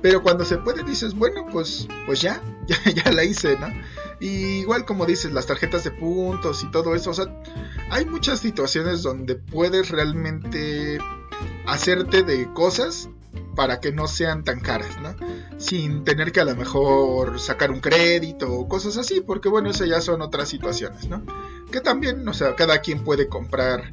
Pero 0.03 0.23
cuando 0.23 0.45
se 0.45 0.59
puede 0.59 0.83
dices, 0.83 1.15
bueno, 1.15 1.47
pues, 1.51 1.89
pues 2.05 2.21
ya, 2.21 2.43
ya, 2.67 2.77
ya 2.91 3.13
la 3.13 3.25
hice, 3.25 3.57
¿no? 3.59 3.69
Y 4.21 4.61
igual 4.61 4.85
como 4.85 5.07
dices, 5.07 5.33
las 5.33 5.47
tarjetas 5.47 5.85
de 5.85 5.91
puntos 5.91 6.63
y 6.63 6.71
todo 6.71 6.95
eso, 6.95 7.11
o 7.11 7.15
sea, 7.15 7.27
hay 7.91 8.07
muchas 8.07 8.41
situaciones 8.41 9.03
donde 9.03 9.37
puedes 9.37 9.91
realmente 9.91 10.99
hacerte 11.67 12.23
de 12.23 12.53
cosas 12.53 13.09
para 13.55 13.81
que 13.81 13.93
no 13.93 14.07
sean 14.09 14.45
tan 14.45 14.61
caras, 14.61 15.01
¿no? 15.01 15.15
Sin 15.59 16.05
tener 16.05 16.33
que 16.33 16.41
a 16.41 16.45
lo 16.45 16.57
mejor 16.57 17.39
sacar 17.39 17.71
un 17.71 17.81
crédito 17.81 18.53
o 18.53 18.69
cosas 18.69 18.97
así, 18.97 19.21
porque 19.21 19.49
bueno, 19.49 19.71
eso 19.71 19.85
ya 19.85 20.01
son 20.01 20.23
otras 20.23 20.49
situaciones, 20.49 21.09
¿no? 21.09 21.23
Que 21.71 21.81
también, 21.81 22.27
o 22.27 22.35
sea, 22.35 22.55
cada 22.57 22.79
quien 22.79 23.05
puede 23.05 23.29
comprar 23.29 23.93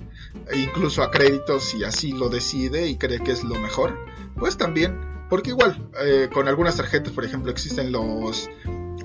incluso 0.53 1.03
a 1.03 1.11
créditos 1.11 1.63
si 1.63 1.83
así 1.83 2.11
lo 2.11 2.29
decide 2.29 2.87
y 2.87 2.97
cree 2.97 3.19
que 3.19 3.31
es 3.31 3.43
lo 3.43 3.55
mejor, 3.55 3.97
pues 4.37 4.57
también, 4.57 4.99
porque 5.29 5.51
igual, 5.51 5.89
eh, 6.03 6.29
con 6.33 6.47
algunas 6.47 6.77
tarjetas, 6.77 7.13
por 7.13 7.25
ejemplo, 7.25 7.51
existen 7.51 7.91
los 7.91 8.49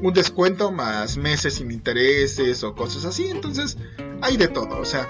un 0.00 0.12
descuento 0.12 0.70
más 0.70 1.16
meses 1.16 1.54
sin 1.54 1.70
intereses 1.70 2.62
o 2.64 2.74
cosas 2.74 3.04
así, 3.04 3.28
entonces 3.28 3.78
hay 4.20 4.36
de 4.36 4.48
todo, 4.48 4.78
o 4.78 4.84
sea, 4.84 5.08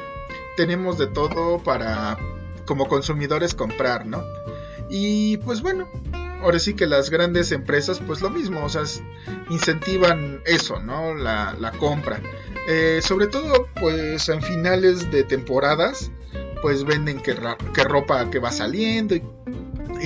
tenemos 0.57 0.99
de 0.99 1.07
todo 1.07 1.59
para 1.59 2.19
como 2.65 2.89
consumidores 2.89 3.55
comprar, 3.55 4.07
¿no? 4.07 4.23
Y 4.89 5.39
pues 5.39 5.63
bueno, 5.63 5.89
ahora 6.43 6.59
sí 6.59 6.75
que 6.75 6.87
las 6.87 7.11
grandes 7.11 7.53
empresas 7.53 8.01
pues 8.07 8.21
lo 8.21 8.31
mismo, 8.31 8.65
o 8.65 8.69
sea, 8.69 8.83
incentivan 9.51 10.43
eso, 10.45 10.81
¿no? 10.81 11.15
La, 11.15 11.73
compra. 11.79 12.21
Eh, 12.69 13.01
sobre 13.03 13.29
todo 13.29 13.69
pues 13.81 14.29
en 14.29 14.43
finales 14.43 15.11
de 15.11 15.23
temporadas 15.23 16.11
pues 16.63 16.85
venden 16.85 17.21
que, 17.21 17.37
que 17.75 17.85
ropa 17.85 18.29
que 18.31 18.39
va 18.39 18.51
saliendo 18.51 19.15
y, 19.15 19.23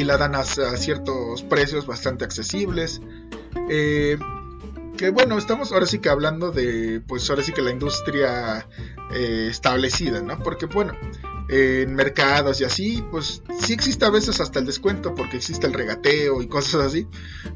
la 0.04 0.16
dan 0.16 0.34
a, 0.34 0.44
ciertos 0.44 1.42
precios 1.42 1.86
bastante 1.86 2.24
accesibles. 2.24 3.00
Eh, 3.68 4.18
que 5.00 5.08
bueno, 5.08 5.38
estamos 5.38 5.72
ahora 5.72 5.86
sí 5.86 5.98
que 5.98 6.10
hablando 6.10 6.50
de, 6.50 7.00
pues 7.00 7.30
ahora 7.30 7.42
sí 7.42 7.52
que 7.52 7.62
la 7.62 7.70
industria 7.70 8.68
eh, 9.14 9.46
establecida, 9.48 10.20
¿no? 10.20 10.38
Porque 10.42 10.66
bueno, 10.66 10.92
en 11.48 11.94
mercados 11.94 12.60
y 12.60 12.64
así, 12.64 13.02
pues 13.10 13.42
sí 13.60 13.72
existe 13.72 14.04
a 14.04 14.10
veces 14.10 14.42
hasta 14.42 14.58
el 14.58 14.66
descuento 14.66 15.14
porque 15.14 15.38
existe 15.38 15.66
el 15.66 15.72
regateo 15.72 16.42
y 16.42 16.48
cosas 16.48 16.82
así, 16.82 17.08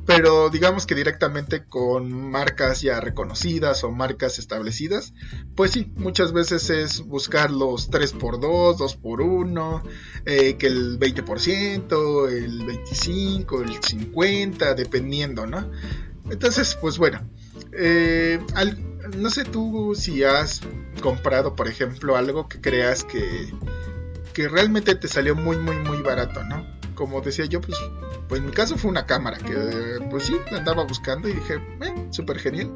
pero 0.07 0.49
digamos 0.49 0.87
que 0.87 0.95
directamente 0.95 1.67
con 1.67 2.31
marcas 2.31 2.81
ya 2.81 2.99
reconocidas 3.03 3.85
o 3.85 3.91
marcas 3.91 4.39
establecidas, 4.39 5.13
pues 5.55 5.73
sí, 5.73 5.93
muchas 5.97 6.33
veces 6.33 6.71
es 6.71 7.03
buscar 7.03 7.51
los 7.51 7.91
3x2, 7.91 8.79
2x1, 8.79 9.83
eh, 10.25 10.57
que 10.57 10.67
el 10.67 10.99
20%, 10.99 12.31
el 12.31 12.67
25%, 12.67 13.63
el 13.63 13.81
50%, 13.81 14.75
dependiendo, 14.75 15.47
¿no? 15.47 15.71
Entonces, 16.31 16.77
pues 16.81 16.97
bueno, 16.97 17.21
eh, 17.77 18.39
no 19.17 19.31
sé 19.31 19.45
tú 19.45 19.95
si 19.95 20.25
has 20.25 20.61
comprado, 21.01 21.55
por 21.55 21.69
ejemplo, 21.69 22.17
algo 22.17 22.49
que 22.49 22.61
creas 22.61 23.05
que, 23.05 23.49
que 24.33 24.49
realmente 24.49 24.95
te 24.95 25.09
salió 25.09 25.35
muy, 25.35 25.57
muy, 25.59 25.77
muy 25.77 26.03
barato, 26.03 26.43
¿no? 26.45 26.67
Como 26.95 27.21
decía 27.21 27.45
yo, 27.47 27.61
pues, 27.61 27.77
pues 28.29 28.41
en 28.41 28.47
mi 28.47 28.53
caso 28.53 28.77
fue 28.77 28.91
una 28.91 29.07
cámara 29.07 29.39
que, 29.39 29.99
pues 30.11 30.25
sí, 30.25 30.37
andaba 30.53 30.85
buscando 30.85 31.29
y 31.29 31.33
dije, 31.33 31.55
eh, 31.55 32.07
súper 32.11 32.39
genial. 32.39 32.71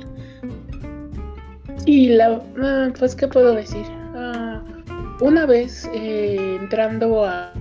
Y 1.87 2.09
la, 2.09 2.43
ah, 2.61 2.89
pues, 2.99 3.15
¿qué 3.15 3.29
puedo 3.29 3.55
decir? 3.55 3.87
Ah, 4.15 4.63
una 5.21 5.47
vez 5.47 5.89
eh, 5.95 6.57
entrando 6.61 7.25
a, 7.25 7.53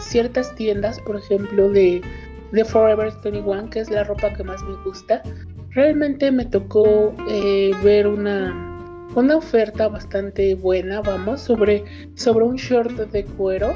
ciertas 0.00 0.52
tiendas, 0.56 0.98
por 1.00 1.16
ejemplo, 1.16 1.68
de, 1.68 2.02
de 2.50 2.64
Forever 2.64 3.12
21, 3.22 3.70
que 3.70 3.80
es 3.80 3.90
la 3.90 4.02
ropa 4.02 4.32
que 4.32 4.42
más 4.42 4.62
me 4.64 4.74
gusta, 4.82 5.22
realmente 5.70 6.30
me 6.32 6.44
tocó 6.44 7.14
eh, 7.28 7.70
ver 7.82 8.06
una, 8.06 9.08
una 9.14 9.36
oferta 9.36 9.88
bastante 9.88 10.54
buena, 10.54 11.00
vamos, 11.00 11.40
sobre, 11.40 11.84
sobre 12.14 12.44
un 12.44 12.56
short 12.56 12.92
de 12.92 13.24
cuero 13.24 13.74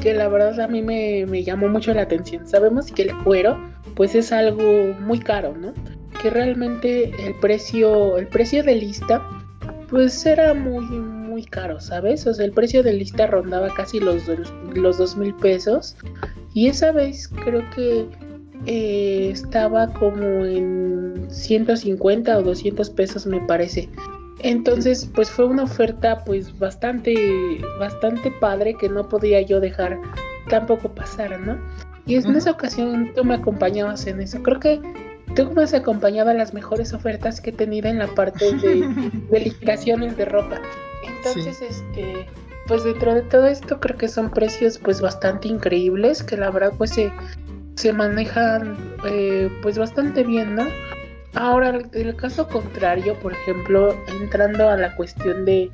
que 0.00 0.14
la 0.14 0.28
verdad 0.28 0.60
a 0.60 0.68
mí 0.68 0.82
me, 0.82 1.26
me, 1.26 1.44
llamó 1.44 1.68
mucho 1.68 1.94
la 1.94 2.02
atención. 2.02 2.46
Sabemos 2.46 2.90
que 2.90 3.02
el 3.02 3.16
cuero 3.18 3.56
pues 3.94 4.14
es 4.14 4.32
algo 4.32 4.94
muy 5.00 5.20
caro, 5.20 5.56
¿no? 5.56 5.72
Que 6.20 6.30
realmente 6.30 7.12
el 7.26 7.34
precio, 7.40 8.18
el 8.18 8.26
precio 8.26 8.62
de 8.62 8.74
lista 8.74 9.22
pues 9.88 10.26
era 10.26 10.52
muy, 10.54 10.84
muy 10.84 11.44
caro, 11.44 11.80
¿sabes? 11.80 12.26
O 12.26 12.34
sea, 12.34 12.44
el 12.44 12.52
precio 12.52 12.82
de 12.82 12.92
lista 12.92 13.26
rondaba 13.26 13.72
casi 13.74 14.00
los, 14.00 14.22
los 14.74 14.98
dos 14.98 15.16
mil 15.16 15.34
pesos. 15.34 15.96
Y 16.52 16.68
esa 16.68 16.90
vez 16.90 17.28
creo 17.28 17.62
que 17.74 18.06
eh, 18.66 19.30
estaba 19.32 19.92
como 19.94 20.44
en 20.44 21.26
150 21.28 22.38
o 22.38 22.42
200 22.42 22.90
pesos, 22.90 23.26
me 23.26 23.40
parece. 23.40 23.88
Entonces, 24.40 25.08
pues 25.14 25.30
fue 25.30 25.46
una 25.46 25.62
oferta 25.62 26.24
pues 26.24 26.56
bastante, 26.58 27.14
bastante 27.78 28.30
padre 28.32 28.74
que 28.74 28.88
no 28.88 29.08
podía 29.08 29.40
yo 29.40 29.60
dejar 29.60 29.98
tampoco 30.48 30.88
pasar, 30.94 31.40
¿no? 31.40 31.58
Y 32.06 32.16
en 32.16 32.36
esa 32.36 32.52
ocasión 32.52 33.12
tú 33.14 33.24
me 33.24 33.34
acompañabas 33.34 34.06
en 34.06 34.20
eso. 34.20 34.42
Creo 34.42 34.60
que 34.60 34.80
tú 35.34 35.50
me 35.52 35.62
has 35.62 35.74
acompañado 35.74 36.30
a 36.30 36.34
las 36.34 36.54
mejores 36.54 36.92
ofertas 36.92 37.40
que 37.40 37.50
he 37.50 37.52
tenido 37.52 37.88
en 37.88 37.98
la 37.98 38.06
parte 38.08 38.52
de, 38.56 38.86
de 39.30 39.40
liquidaciones 39.40 40.16
de 40.16 40.24
ropa. 40.26 40.60
Entonces, 41.02 41.62
este, 41.62 42.26
pues 42.66 42.84
dentro 42.84 43.14
de 43.14 43.22
todo 43.22 43.46
esto 43.46 43.80
creo 43.80 43.96
que 43.96 44.08
son 44.08 44.30
precios 44.30 44.78
pues 44.78 45.00
bastante 45.00 45.48
increíbles, 45.48 46.22
que 46.22 46.36
la 46.36 46.50
verdad 46.50 46.72
pues 46.76 46.90
se, 46.90 47.12
se 47.76 47.92
manejan 47.92 48.76
eh, 49.06 49.50
pues 49.62 49.78
bastante 49.78 50.24
bien, 50.24 50.56
¿no? 50.56 50.66
Ahora, 51.34 51.78
el 51.92 52.16
caso 52.16 52.48
contrario, 52.48 53.14
por 53.20 53.32
ejemplo, 53.32 53.94
entrando 54.20 54.68
a 54.68 54.76
la 54.76 54.94
cuestión 54.96 55.44
de, 55.44 55.70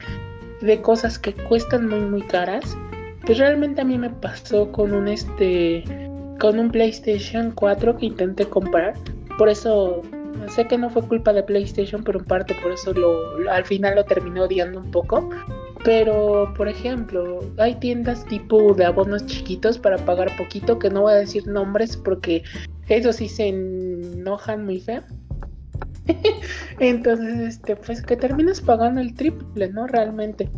de 0.61 0.81
cosas 0.83 1.19
que 1.19 1.35
cuestan 1.35 1.89
muy 1.89 2.01
muy 2.01 2.23
caras, 2.23 2.77
pues 3.25 3.39
realmente 3.39 3.81
a 3.81 3.85
mí 3.85 3.97
me 3.97 4.11
pasó 4.11 4.71
con 4.73 4.93
un 4.93 5.09
este 5.09 5.85
con 6.41 6.59
un 6.59 6.71
PlayStation 6.71 7.53
4 7.53 7.97
que 7.97 8.07
intenté 8.07 8.45
comprar 8.47 8.95
por 9.39 9.49
eso 9.49 10.03
sé 10.49 10.67
que 10.67 10.79
no 10.79 10.91
fue 10.91 11.07
culpa 11.07 11.33
de 11.33 11.43
PlayStation, 11.43 12.03
pero 12.03 12.19
en 12.19 12.25
parte 12.25 12.55
por 12.63 12.73
eso 12.73 12.93
lo, 12.93 13.51
al 13.51 13.65
final 13.65 13.97
lo 13.97 14.05
terminé 14.05 14.41
odiando 14.41 14.81
un 14.81 14.91
poco. 14.91 15.31
Pero, 15.85 16.53
por 16.57 16.69
ejemplo, 16.69 17.41
hay 17.59 17.75
tiendas 17.77 18.25
tipo 18.27 18.73
de 18.75 18.85
abonos 18.85 19.27
chiquitos 19.27 19.79
para 19.79 19.99
pagar 19.99 20.37
poquito, 20.37 20.79
que 20.79 20.91
no 20.91 21.03
voy 21.03 21.15
a 21.15 21.17
decir 21.17 21.47
nombres 21.47 21.97
porque 21.97 22.45
eso 22.89 23.13
sí 23.13 23.29
se 23.29 23.49
enojan 23.49 24.65
muy 24.65 24.81
feo. 24.81 25.03
Entonces, 26.79 27.41
este, 27.41 27.77
pues 27.77 28.03
que 28.03 28.17
terminas 28.17 28.61
pagando 28.61 29.01
el 29.01 29.15
triple, 29.15 29.69
¿no? 29.73 29.87
Realmente. 29.87 30.51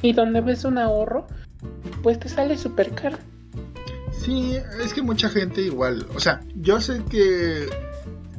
Y 0.00 0.12
donde 0.12 0.40
ves 0.40 0.64
un 0.64 0.78
ahorro, 0.78 1.26
pues 2.02 2.18
te 2.18 2.28
sale 2.28 2.56
súper 2.56 2.90
caro. 2.92 3.18
Sí, 4.12 4.56
es 4.82 4.94
que 4.94 5.02
mucha 5.02 5.28
gente 5.28 5.62
igual, 5.62 6.06
o 6.14 6.20
sea, 6.20 6.40
yo 6.54 6.80
sé 6.80 7.02
que 7.10 7.68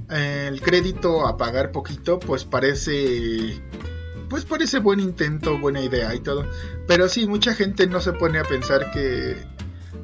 eh, 0.10 0.48
el 0.48 0.62
crédito 0.62 1.28
a 1.28 1.36
pagar 1.36 1.72
poquito, 1.72 2.20
pues 2.20 2.46
parece, 2.46 3.62
pues 4.34 4.46
parece 4.46 4.80
buen 4.80 5.00
intento, 5.00 5.60
buena 5.60 5.80
idea 5.80 6.16
y 6.16 6.20
todo, 6.20 6.48
pero 6.88 7.08
sí, 7.08 7.28
mucha 7.28 7.54
gente 7.54 7.86
no 7.86 8.02
se 8.02 8.14
pone 8.14 8.40
a 8.40 8.44
pensar 8.44 8.90
que 8.90 9.38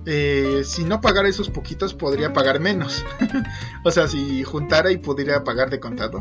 eh, 0.05 0.61
si 0.63 0.83
no 0.83 1.01
pagara 1.01 1.27
esos 1.27 1.49
poquitos 1.49 1.95
podría 1.95 2.31
pagar 2.31 2.59
menos, 2.59 3.03
o 3.83 3.89
sea, 3.89 4.07
si 4.07 4.43
juntara 4.43 4.91
y 4.91 4.97
pudiera 4.97 5.43
pagar 5.43 5.71
de 5.71 5.79
contado, 5.79 6.19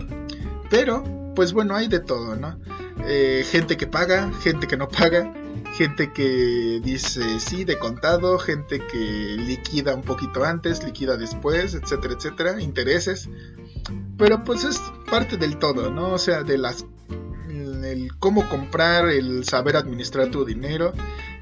pero, 0.71 1.05
pues 1.35 1.53
bueno, 1.53 1.77
hay 1.77 1.88
de 1.88 2.01
todo, 2.01 2.35
¿no? 2.35 2.59
Eh, 3.07 3.44
gente 3.47 3.77
que 3.77 3.87
paga, 3.87 4.33
gente 4.40 4.66
que 4.66 4.79
no 4.79 4.88
paga 4.88 5.31
gente 5.75 6.11
que 6.14 6.81
dice 6.83 7.40
sí 7.40 7.64
de 7.64 7.79
contado, 7.79 8.38
gente 8.38 8.81
que 8.87 9.37
liquida 9.37 9.94
un 9.94 10.03
poquito 10.03 10.44
antes, 10.44 10.83
liquida 10.83 11.18
después, 11.18 11.75
etcétera, 11.75 12.14
etcétera, 12.14 12.62
intereses. 12.62 13.29
Pero 14.16 14.44
pues 14.44 14.64
es 14.64 14.81
parte 15.11 15.37
del 15.37 15.59
todo, 15.59 15.90
¿no? 15.90 16.14
O 16.14 16.18
sea, 16.18 16.42
de 16.42 16.57
las 16.57 16.87
el 17.92 18.16
cómo 18.18 18.48
comprar, 18.48 19.09
el 19.09 19.44
saber 19.44 19.77
administrar 19.77 20.31
tu 20.31 20.44
dinero 20.44 20.92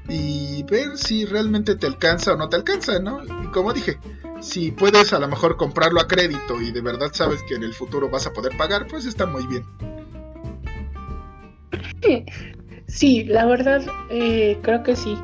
y 0.09 0.63
ver 0.63 0.97
si 0.97 1.25
realmente 1.25 1.75
te 1.75 1.87
alcanza 1.87 2.33
o 2.33 2.37
no 2.37 2.49
te 2.49 2.55
alcanza, 2.55 2.99
¿no? 2.99 3.23
Y 3.23 3.47
como 3.47 3.73
dije, 3.73 3.97
si 4.41 4.71
puedes 4.71 5.13
a 5.13 5.19
lo 5.19 5.27
mejor 5.27 5.57
comprarlo 5.57 5.99
a 5.99 6.07
crédito 6.07 6.61
y 6.61 6.71
de 6.71 6.81
verdad 6.81 7.09
sabes 7.13 7.43
que 7.43 7.55
en 7.55 7.63
el 7.63 7.73
futuro 7.73 8.09
vas 8.09 8.27
a 8.27 8.33
poder 8.33 8.55
pagar, 8.57 8.87
pues 8.87 9.05
está 9.05 9.25
muy 9.25 9.45
bien. 9.47 9.63
Sí, 12.87 13.25
la 13.25 13.45
verdad, 13.45 13.81
eh, 14.09 14.57
creo 14.61 14.83
que 14.83 14.95
sí. 14.95 15.17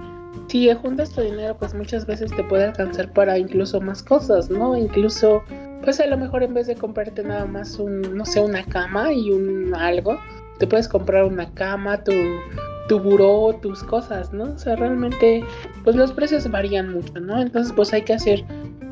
Si 0.48 0.72
juntas 0.76 1.12
tu 1.12 1.22
dinero, 1.22 1.58
pues 1.58 1.74
muchas 1.74 2.06
veces 2.06 2.32
te 2.36 2.44
puede 2.44 2.66
alcanzar 2.66 3.12
para 3.14 3.40
incluso 3.40 3.82
más 3.82 4.04
cosas, 4.04 4.50
¿no? 4.50 4.78
Incluso, 4.78 5.44
pues 5.84 6.00
a 6.00 6.06
lo 6.06 6.18
mejor 6.18 6.44
en 6.44 6.54
vez 6.54 6.68
de 6.68 6.76
comprarte 6.76 7.24
nada 7.24 7.46
más 7.46 7.80
un, 7.80 8.16
no 8.16 8.26
sé, 8.26 8.40
una 8.40 8.64
cama 8.66 9.14
y 9.14 9.32
un 9.32 9.74
algo, 9.74 10.20
te 10.60 10.68
puedes 10.68 10.88
comprar 10.88 11.26
una 11.26 11.50
cama, 11.54 12.04
tu, 12.04 12.14
tu 12.88 13.00
buró, 13.00 13.58
tus 13.62 13.84
cosas, 13.84 14.34
¿no? 14.34 14.54
O 14.54 14.58
sea, 14.58 14.76
realmente, 14.76 15.44
pues 15.84 15.96
los 15.96 16.12
precios 16.12 16.50
varían 16.50 16.94
mucho, 16.94 17.20
¿no? 17.20 17.42
Entonces, 17.42 17.74
pues 17.74 17.94
hay 17.94 18.04
que 18.04 18.14
hacer 18.14 18.46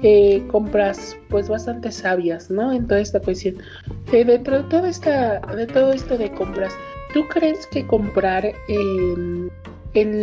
eh, 0.03 0.43
compras, 0.51 1.15
pues 1.29 1.47
bastante 1.47 1.91
sabias, 1.91 2.49
¿no? 2.49 2.71
En 2.71 2.87
toda 2.87 3.01
esta 3.01 3.19
cuestión. 3.19 3.57
Eh, 4.11 4.25
dentro 4.25 4.63
de 4.63 4.69
toda 4.69 4.89
esta, 4.89 5.39
de 5.39 5.67
todo 5.67 5.93
esto 5.93 6.17
de 6.17 6.31
compras, 6.31 6.73
¿Tú 7.13 7.27
crees 7.27 7.67
que 7.67 7.85
comprar 7.85 8.53
en, 8.69 9.51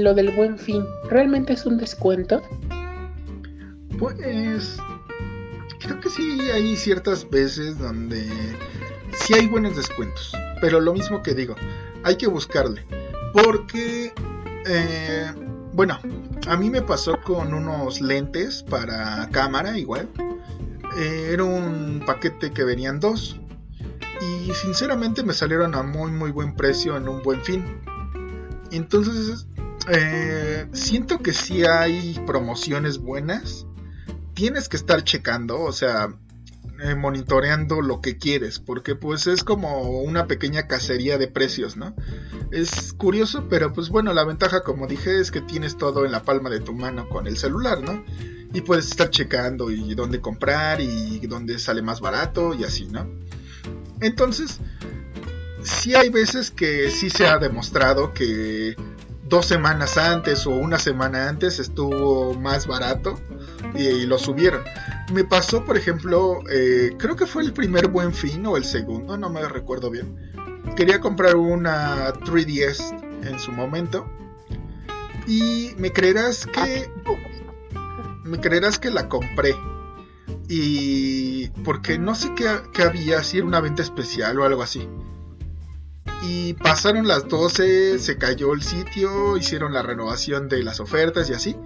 lo 0.02 0.14
del 0.14 0.30
buen 0.30 0.58
fin 0.58 0.82
realmente 1.10 1.52
es 1.52 1.66
un 1.66 1.76
descuento? 1.76 2.40
Pues 3.98 4.78
creo 5.80 6.00
que 6.00 6.08
sí 6.08 6.40
hay 6.50 6.76
ciertas 6.76 7.28
veces 7.28 7.78
donde 7.78 8.26
sí 9.18 9.34
hay 9.34 9.46
buenos 9.46 9.76
descuentos. 9.76 10.32
Pero 10.60 10.80
lo 10.80 10.92
mismo 10.92 11.22
que 11.22 11.34
digo, 11.34 11.54
hay 12.04 12.16
que 12.16 12.26
buscarle. 12.26 12.86
Porque, 13.32 14.12
eh, 14.66 15.32
bueno, 15.72 15.98
a 16.46 16.56
mí 16.56 16.70
me 16.70 16.82
pasó 16.82 17.20
con 17.22 17.54
unos 17.54 18.00
lentes 18.00 18.62
para 18.62 19.28
cámara 19.30 19.78
igual. 19.78 20.08
Eh, 20.96 21.30
era 21.32 21.44
un 21.44 22.02
paquete 22.04 22.50
que 22.50 22.64
venían 22.64 22.98
dos 22.98 23.38
y 24.20 24.52
sinceramente 24.54 25.22
me 25.22 25.32
salieron 25.32 25.74
a 25.74 25.82
muy 25.82 26.10
muy 26.10 26.32
buen 26.32 26.56
precio 26.56 26.96
en 26.96 27.08
un 27.08 27.22
buen 27.22 27.42
fin. 27.42 27.64
Entonces 28.72 29.46
eh, 29.90 30.66
siento 30.72 31.18
que 31.18 31.32
si 31.32 31.64
hay 31.64 32.20
promociones 32.26 32.98
buenas. 32.98 33.66
Tienes 34.34 34.68
que 34.68 34.76
estar 34.76 35.02
checando, 35.02 35.60
o 35.60 35.72
sea, 35.72 36.14
eh, 36.80 36.94
monitoreando 36.94 37.80
lo 37.80 38.00
que 38.00 38.18
quieres, 38.18 38.58
porque 38.58 38.94
pues 38.94 39.26
es 39.26 39.44
como 39.44 40.00
una 40.00 40.26
pequeña 40.26 40.66
cacería 40.66 41.18
de 41.18 41.28
precios, 41.28 41.76
¿no? 41.76 41.94
Es 42.50 42.92
curioso, 42.92 43.46
pero 43.48 43.72
pues 43.72 43.88
bueno, 43.88 44.12
la 44.12 44.24
ventaja 44.24 44.62
como 44.62 44.86
dije 44.86 45.20
es 45.20 45.30
que 45.30 45.40
tienes 45.40 45.76
todo 45.76 46.04
en 46.04 46.12
la 46.12 46.22
palma 46.22 46.50
de 46.50 46.60
tu 46.60 46.72
mano 46.72 47.08
con 47.08 47.26
el 47.26 47.36
celular, 47.36 47.82
¿no? 47.82 48.04
Y 48.52 48.62
puedes 48.62 48.88
estar 48.88 49.10
checando 49.10 49.70
y 49.70 49.94
dónde 49.94 50.20
comprar 50.20 50.80
y 50.80 51.18
dónde 51.26 51.58
sale 51.58 51.82
más 51.82 52.00
barato 52.00 52.54
y 52.54 52.64
así, 52.64 52.86
¿no? 52.86 53.06
Entonces, 54.00 54.60
sí 55.62 55.94
hay 55.94 56.08
veces 56.08 56.50
que 56.50 56.90
sí 56.90 57.10
se 57.10 57.26
ha 57.26 57.38
demostrado 57.38 58.12
que 58.14 58.76
dos 59.28 59.46
semanas 59.46 59.98
antes 59.98 60.46
o 60.46 60.50
una 60.50 60.78
semana 60.78 61.28
antes 61.28 61.58
estuvo 61.58 62.34
más 62.34 62.66
barato 62.66 63.20
y, 63.74 64.06
lo 64.06 64.18
subieron. 64.18 64.62
Me 65.12 65.24
pasó, 65.24 65.64
por 65.64 65.76
ejemplo, 65.76 66.40
eh, 66.50 66.94
creo 66.98 67.16
que 67.16 67.26
fue 67.26 67.42
el 67.42 67.52
primer 67.52 67.88
buen 67.88 68.12
fin 68.12 68.44
o 68.46 68.56
el 68.56 68.64
segundo, 68.64 69.16
no 69.16 69.30
me 69.30 69.46
recuerdo 69.48 69.90
bien. 69.90 70.32
Quería 70.76 71.00
comprar 71.00 71.36
una 71.36 72.12
3DS 72.12 73.26
en 73.26 73.38
su 73.38 73.52
momento 73.52 74.06
y 75.26 75.72
me 75.78 75.92
creerás 75.92 76.46
que 76.46 76.90
me 78.24 78.38
creerás 78.40 78.78
que 78.78 78.90
la 78.90 79.08
compré 79.08 79.54
y 80.48 81.48
porque 81.64 81.98
no 81.98 82.14
sé 82.14 82.32
qué, 82.34 82.82
había, 82.82 83.22
si 83.22 83.38
era 83.38 83.46
una 83.46 83.60
venta 83.60 83.82
especial 83.82 84.38
o 84.38 84.44
algo 84.44 84.62
así. 84.62 84.88
Y 86.22 86.54
pasaron 86.54 87.06
las 87.06 87.28
12, 87.28 87.98
se 87.98 88.16
cayó 88.16 88.52
el 88.54 88.62
sitio, 88.62 89.36
hicieron 89.36 89.72
la 89.72 89.82
renovación 89.82 90.48
de 90.48 90.62
las 90.62 90.80
ofertas 90.80 91.28
y 91.30 91.34
así. 91.34 91.56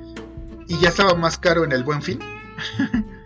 Y 0.68 0.78
ya 0.78 0.88
estaba 0.88 1.14
más 1.14 1.38
caro 1.38 1.64
en 1.64 1.72
el 1.72 1.85
buen 1.85 2.02
fin. 2.02 2.18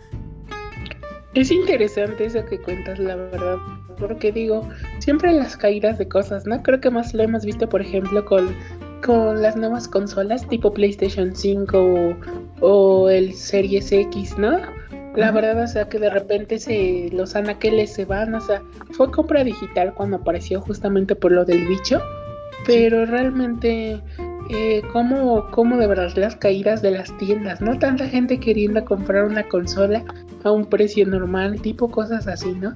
es 1.41 1.51
interesante 1.51 2.25
eso 2.25 2.43
que 2.45 2.59
cuentas, 2.59 2.99
la 2.99 3.15
verdad. 3.15 3.57
Porque 3.99 4.31
digo, 4.31 4.67
siempre 4.99 5.31
las 5.33 5.57
caídas 5.57 5.97
de 5.97 6.07
cosas, 6.07 6.45
¿no? 6.45 6.61
Creo 6.63 6.79
que 6.79 6.89
más 6.89 7.13
lo 7.13 7.23
hemos 7.23 7.45
visto, 7.45 7.67
por 7.67 7.81
ejemplo, 7.81 8.23
con, 8.25 8.55
con 9.05 9.41
las 9.41 9.55
nuevas 9.55 9.87
consolas 9.87 10.47
tipo 10.47 10.73
PlayStation 10.73 11.35
5 11.35 11.77
o, 11.77 12.15
o 12.61 13.09
el 13.09 13.33
Series 13.33 13.91
X, 13.91 14.37
¿no? 14.37 14.57
La 15.15 15.31
verdad, 15.31 15.63
o 15.63 15.67
sea, 15.67 15.89
que 15.89 15.97
de 15.97 16.11
repente 16.11 16.59
se, 16.59 17.09
los 17.11 17.35
anaqueles 17.35 17.91
se 17.91 18.05
van, 18.05 18.35
o 18.35 18.39
sea, 18.39 18.61
fue 18.91 19.09
compra 19.09 19.43
digital 19.43 19.95
cuando 19.95 20.17
apareció 20.17 20.61
justamente 20.61 21.15
por 21.15 21.31
lo 21.31 21.43
del 21.43 21.67
bicho, 21.67 21.99
pero 22.67 23.03
realmente, 23.07 23.99
eh, 24.51 24.81
como, 24.93 25.49
como 25.49 25.77
de 25.77 25.87
verdad 25.87 26.11
las 26.17 26.35
caídas 26.35 26.83
de 26.83 26.91
las 26.91 27.17
tiendas, 27.17 27.61
¿no? 27.61 27.79
Tanta 27.79 28.07
gente 28.07 28.39
queriendo 28.39 28.85
comprar 28.85 29.25
una 29.25 29.41
consola 29.49 30.05
a 30.43 30.51
un 30.51 30.65
precio 30.65 31.05
normal, 31.05 31.61
tipo 31.61 31.89
cosas 31.89 32.27
así, 32.27 32.53
¿no? 32.53 32.75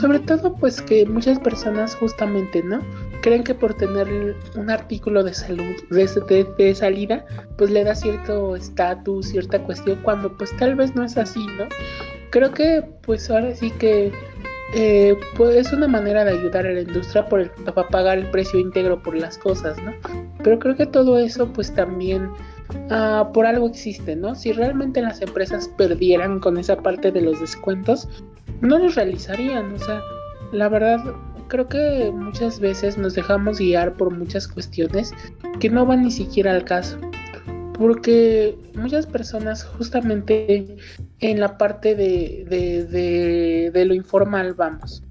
Sobre 0.00 0.20
todo, 0.20 0.54
pues 0.54 0.80
que 0.80 1.06
muchas 1.06 1.38
personas 1.38 1.94
justamente, 1.94 2.62
¿no? 2.62 2.80
Creen 3.20 3.44
que 3.44 3.54
por 3.54 3.74
tener 3.74 4.36
un 4.56 4.70
artículo 4.70 5.22
de 5.22 5.34
salud, 5.34 5.74
de, 5.90 6.46
de 6.58 6.74
salida, 6.74 7.24
pues 7.56 7.70
le 7.70 7.84
da 7.84 7.94
cierto 7.94 8.56
estatus, 8.56 9.28
cierta 9.28 9.62
cuestión, 9.62 9.98
cuando 10.02 10.36
pues 10.36 10.56
tal 10.56 10.74
vez 10.74 10.94
no 10.94 11.04
es 11.04 11.16
así, 11.16 11.46
¿no? 11.58 11.66
Creo 12.30 12.52
que 12.52 12.82
pues 13.02 13.30
ahora 13.30 13.54
sí 13.54 13.70
que 13.72 14.12
eh, 14.74 15.18
pues 15.36 15.54
es 15.54 15.72
una 15.72 15.86
manera 15.86 16.24
de 16.24 16.30
ayudar 16.30 16.66
a 16.66 16.72
la 16.72 16.80
industria 16.80 17.26
por 17.26 17.40
el, 17.40 17.50
para 17.50 17.88
pagar 17.88 18.18
el 18.18 18.30
precio 18.30 18.58
íntegro 18.58 19.02
por 19.02 19.14
las 19.14 19.36
cosas, 19.36 19.76
¿no? 19.82 19.92
Pero 20.42 20.58
creo 20.58 20.76
que 20.76 20.86
todo 20.86 21.18
eso 21.18 21.52
pues 21.52 21.74
también 21.74 22.30
uh, 22.90 23.32
por 23.32 23.46
algo 23.46 23.68
existe, 23.68 24.16
¿no? 24.16 24.34
Si 24.34 24.52
realmente 24.52 25.02
las 25.02 25.20
empresas 25.22 25.68
perdieran 25.76 26.40
con 26.40 26.56
esa 26.56 26.76
parte 26.76 27.10
de 27.10 27.22
los 27.22 27.40
descuentos, 27.40 28.08
no 28.60 28.78
los 28.78 28.94
realizarían, 28.94 29.72
o 29.74 29.78
sea, 29.78 30.00
la 30.52 30.68
verdad 30.68 31.00
creo 31.48 31.68
que 31.68 32.10
muchas 32.14 32.60
veces 32.60 32.96
nos 32.96 33.14
dejamos 33.14 33.58
guiar 33.58 33.94
por 33.94 34.10
muchas 34.10 34.48
cuestiones 34.48 35.12
que 35.60 35.68
no 35.68 35.84
van 35.84 36.02
ni 36.02 36.10
siquiera 36.10 36.52
al 36.52 36.64
caso 36.64 36.98
porque 37.82 38.56
muchas 38.74 39.06
personas 39.06 39.64
justamente 39.64 40.76
en 41.18 41.40
la 41.40 41.58
parte 41.58 41.94
de, 41.94 42.46
de, 42.48 43.70
de, 43.72 43.84
lo 43.84 43.92
informal 43.92 44.54
vamos. 44.54 45.02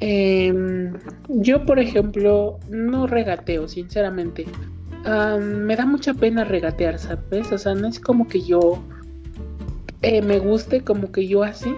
Em, 0.00 0.94
yo, 1.28 1.66
por 1.66 1.78
ejemplo, 1.78 2.58
no 2.70 3.06
regateo, 3.06 3.68
sinceramente. 3.68 4.46
Me 5.04 5.76
da 5.76 5.86
mucha 5.86 6.14
pena 6.14 6.44
regatear, 6.44 6.98
¿sabes? 6.98 7.52
O 7.52 7.58
sea, 7.58 7.74
no 7.74 7.88
es 7.88 8.00
como 8.00 8.28
que 8.28 8.40
yo 8.40 8.82
eh, 10.02 10.22
me 10.22 10.38
guste, 10.38 10.82
como 10.82 11.10
que 11.12 11.26
yo 11.26 11.42
así. 11.42 11.74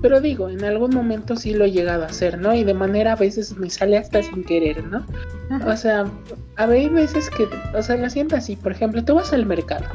Pero 0.00 0.20
digo, 0.20 0.48
en 0.48 0.64
algún 0.64 0.94
momento 0.94 1.34
sí 1.34 1.54
lo 1.54 1.64
he 1.64 1.72
llegado 1.72 2.04
a 2.04 2.06
hacer, 2.06 2.38
¿no? 2.38 2.54
Y 2.54 2.62
de 2.62 2.72
manera 2.72 3.12
a 3.12 3.16
veces 3.16 3.56
me 3.56 3.68
sale 3.68 3.98
hasta 3.98 4.22
sin 4.22 4.44
querer, 4.44 4.84
¿no? 4.84 5.04
O 5.66 5.76
sea, 5.76 6.04
a 6.56 6.66
veces 6.66 7.30
que, 7.30 7.48
o 7.76 7.82
sea, 7.82 7.96
lo 7.96 8.08
siento 8.08 8.36
así. 8.36 8.54
Por 8.54 8.70
ejemplo, 8.70 9.04
tú 9.04 9.16
vas 9.16 9.32
al 9.32 9.44
mercado, 9.44 9.86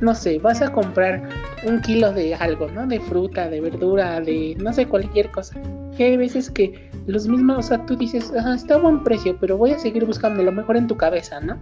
no 0.00 0.16
sé, 0.16 0.40
vas 0.40 0.62
a 0.62 0.72
comprar 0.72 1.28
un 1.64 1.80
kilo 1.80 2.12
de 2.12 2.34
algo, 2.34 2.68
¿no? 2.68 2.88
De 2.88 2.98
fruta, 2.98 3.48
de 3.48 3.60
verdura, 3.60 4.20
de 4.20 4.56
no 4.58 4.72
sé, 4.72 4.86
cualquier 4.86 5.30
cosa. 5.30 5.60
Y 5.96 6.02
hay 6.02 6.16
veces 6.16 6.50
que 6.50 6.90
los 7.06 7.28
mismos, 7.28 7.58
o 7.58 7.62
sea, 7.62 7.86
tú 7.86 7.94
dices, 7.94 8.32
Ajá, 8.36 8.54
está 8.54 8.74
a 8.74 8.78
buen 8.78 9.04
precio, 9.04 9.36
pero 9.40 9.56
voy 9.56 9.72
a 9.72 9.78
seguir 9.78 10.04
buscando 10.04 10.42
lo 10.42 10.50
mejor 10.50 10.76
en 10.76 10.88
tu 10.88 10.96
cabeza, 10.96 11.40
¿no? 11.40 11.56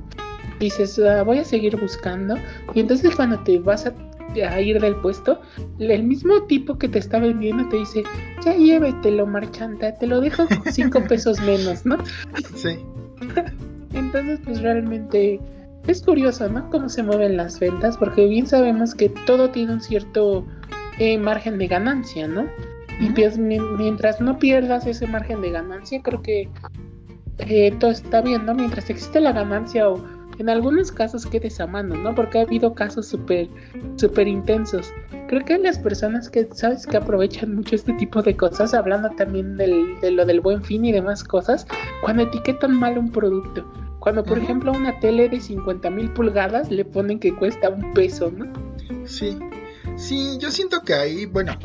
Dices, 0.61 0.99
ah, 1.01 1.25
voy 1.25 1.39
a 1.39 1.45
seguir 1.45 1.77
buscando. 1.77 2.37
Y 2.75 2.81
entonces 2.81 3.17
cuando 3.17 3.41
te 3.41 3.59
vas 3.59 3.87
a 3.87 3.95
a 4.45 4.61
ir 4.61 4.81
del 4.81 4.97
puesto, 4.97 5.41
el 5.79 6.05
mismo 6.05 6.43
tipo 6.45 6.79
que 6.79 6.89
te 6.89 6.99
está 6.99 7.19
vendiendo 7.19 7.69
te 7.69 7.79
dice, 7.79 8.05
ya 8.45 8.55
llévetelo, 8.55 9.27
marchanta, 9.27 9.95
te 9.97 10.07
lo 10.07 10.21
dejo 10.21 10.47
con 10.47 10.73
cinco 10.73 11.03
pesos 11.09 11.41
menos, 11.41 11.85
¿no? 11.85 11.99
Sí. 12.55 12.79
Entonces, 13.93 14.39
pues 14.45 14.63
realmente 14.63 15.41
es 15.87 16.03
curioso, 16.03 16.49
¿no? 16.49 16.71
Cómo 16.71 16.89
se 16.89 17.03
mueven 17.03 17.37
las 17.37 17.59
ventas, 17.59 17.97
porque 17.97 18.27
bien 18.27 18.47
sabemos 18.47 18.95
que 18.95 19.09
todo 19.27 19.51
tiene 19.51 19.73
un 19.73 19.81
cierto 19.81 20.47
eh, 20.99 21.19
margen 21.19 21.59
de 21.59 21.67
ganancia, 21.67 22.29
¿no? 22.29 22.47
Y 23.01 23.11
pues, 23.11 23.39
mientras 23.39 24.21
no 24.21 24.39
pierdas 24.39 24.87
ese 24.87 25.07
margen 25.07 25.41
de 25.41 25.51
ganancia, 25.51 26.03
creo 26.03 26.23
que 26.23 26.49
eh, 27.39 27.75
todo 27.81 27.91
está 27.91 28.21
bien, 28.21 28.47
¿no? 28.47 28.55
Mientras 28.55 28.91
existe 28.91 29.21
la 29.21 29.33
ganancia 29.33 29.89
o 29.89 30.05
en 30.41 30.49
algunos 30.49 30.91
casos 30.91 31.27
quedes 31.27 31.61
a 31.61 31.67
mano, 31.67 31.95
¿no? 31.97 32.15
Porque 32.15 32.39
ha 32.39 32.43
habido 32.43 32.75
casos 32.75 33.07
súper, 33.07 33.49
súper 33.97 34.27
intensos. 34.27 34.93
Creo 35.29 35.45
que 35.45 35.59
las 35.59 35.79
personas 35.79 36.31
que, 36.31 36.49
¿sabes? 36.53 36.87
Que 36.87 36.97
aprovechan 36.97 37.55
mucho 37.55 37.75
este 37.75 37.93
tipo 37.95 38.23
de 38.23 38.37
cosas, 38.37 38.75
hablando 38.75 39.11
también 39.11 39.57
del, 39.57 40.01
de 40.01 40.11
lo 40.11 40.25
del 40.25 40.41
buen 40.41 40.63
fin 40.63 40.85
y 40.85 40.93
demás 40.93 41.25
cosas, 41.25 41.67
cuando 42.03 42.23
etiquetan 42.23 42.79
mal 42.79 42.99
un 42.99 43.13
producto. 43.13 43.71
Cuando, 43.99 44.25
por 44.25 44.39
ejemplo, 44.39 44.73
a 44.73 44.77
una 44.77 44.99
tele 44.99 45.29
de 45.29 45.41
50 45.41 45.91
mil 45.91 46.11
pulgadas 46.13 46.71
le 46.71 46.87
ponen 46.87 47.21
que 47.21 47.35
cuesta 47.37 47.69
un 47.69 47.93
peso, 47.93 48.33
¿no? 48.35 48.51
Sí, 49.05 49.39
sí, 49.97 50.39
yo 50.39 50.51
siento 50.51 50.81
que 50.81 50.95
ahí, 50.95 51.27
bueno, 51.27 51.59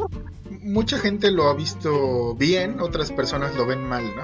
mucha 0.62 0.98
gente 0.98 1.32
lo 1.32 1.48
ha 1.48 1.54
visto 1.54 2.36
bien, 2.36 2.82
otras 2.82 3.12
personas 3.12 3.56
lo 3.56 3.66
ven 3.66 3.88
mal, 3.88 4.04
¿no? 4.04 4.24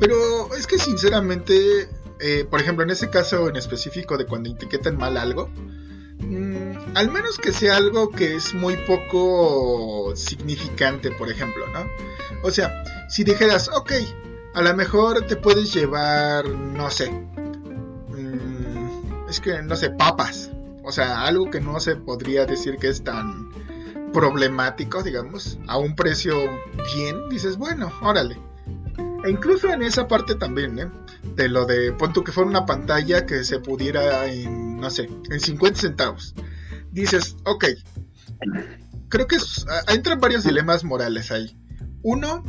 Pero 0.00 0.14
es 0.56 0.66
que 0.66 0.78
sinceramente 0.78 1.88
eh, 2.22 2.46
por 2.48 2.60
ejemplo, 2.60 2.84
en 2.84 2.90
ese 2.90 3.10
caso 3.10 3.48
en 3.48 3.56
específico 3.56 4.16
de 4.16 4.26
cuando 4.26 4.48
etiquetan 4.48 4.96
mal 4.96 5.16
algo, 5.16 5.48
mm, 6.20 6.94
al 6.94 7.10
menos 7.10 7.36
que 7.36 7.52
sea 7.52 7.76
algo 7.76 8.10
que 8.10 8.36
es 8.36 8.54
muy 8.54 8.76
poco 8.86 10.14
significante, 10.14 11.10
por 11.10 11.28
ejemplo, 11.28 11.66
¿no? 11.68 11.84
O 12.44 12.52
sea, 12.52 12.84
si 13.08 13.24
dijeras, 13.24 13.68
ok, 13.74 13.92
a 14.54 14.62
lo 14.62 14.72
mejor 14.74 15.26
te 15.26 15.34
puedes 15.34 15.74
llevar, 15.74 16.48
no 16.48 16.90
sé, 16.90 17.10
mm, 17.10 19.28
es 19.28 19.40
que, 19.40 19.60
no 19.62 19.74
sé, 19.74 19.90
papas, 19.90 20.52
o 20.84 20.92
sea, 20.92 21.24
algo 21.24 21.50
que 21.50 21.60
no 21.60 21.80
se 21.80 21.96
podría 21.96 22.46
decir 22.46 22.76
que 22.76 22.88
es 22.88 23.02
tan 23.02 23.50
problemático, 24.12 25.02
digamos, 25.02 25.58
a 25.66 25.76
un 25.76 25.96
precio 25.96 26.36
bien, 26.94 27.28
dices, 27.30 27.56
bueno, 27.56 27.90
órale. 28.00 28.38
E 29.24 29.30
incluso 29.30 29.72
en 29.72 29.82
esa 29.82 30.06
parte 30.06 30.34
también, 30.34 30.78
¿eh? 30.78 30.90
De 31.36 31.48
lo 31.48 31.66
de, 31.66 31.92
pon 31.92 32.12
que 32.12 32.32
fuera 32.32 32.48
una 32.48 32.66
pantalla 32.66 33.26
que 33.26 33.44
se 33.44 33.60
pudiera 33.60 34.26
en, 34.26 34.78
no 34.80 34.90
sé, 34.90 35.08
en 35.30 35.40
50 35.40 35.80
centavos. 35.80 36.34
Dices, 36.90 37.36
ok, 37.44 37.64
creo 39.08 39.26
que 39.26 39.36
entran 39.88 40.20
varios 40.20 40.44
dilemas 40.44 40.84
morales 40.84 41.30
ahí. 41.30 41.56
Uno, 42.02 42.44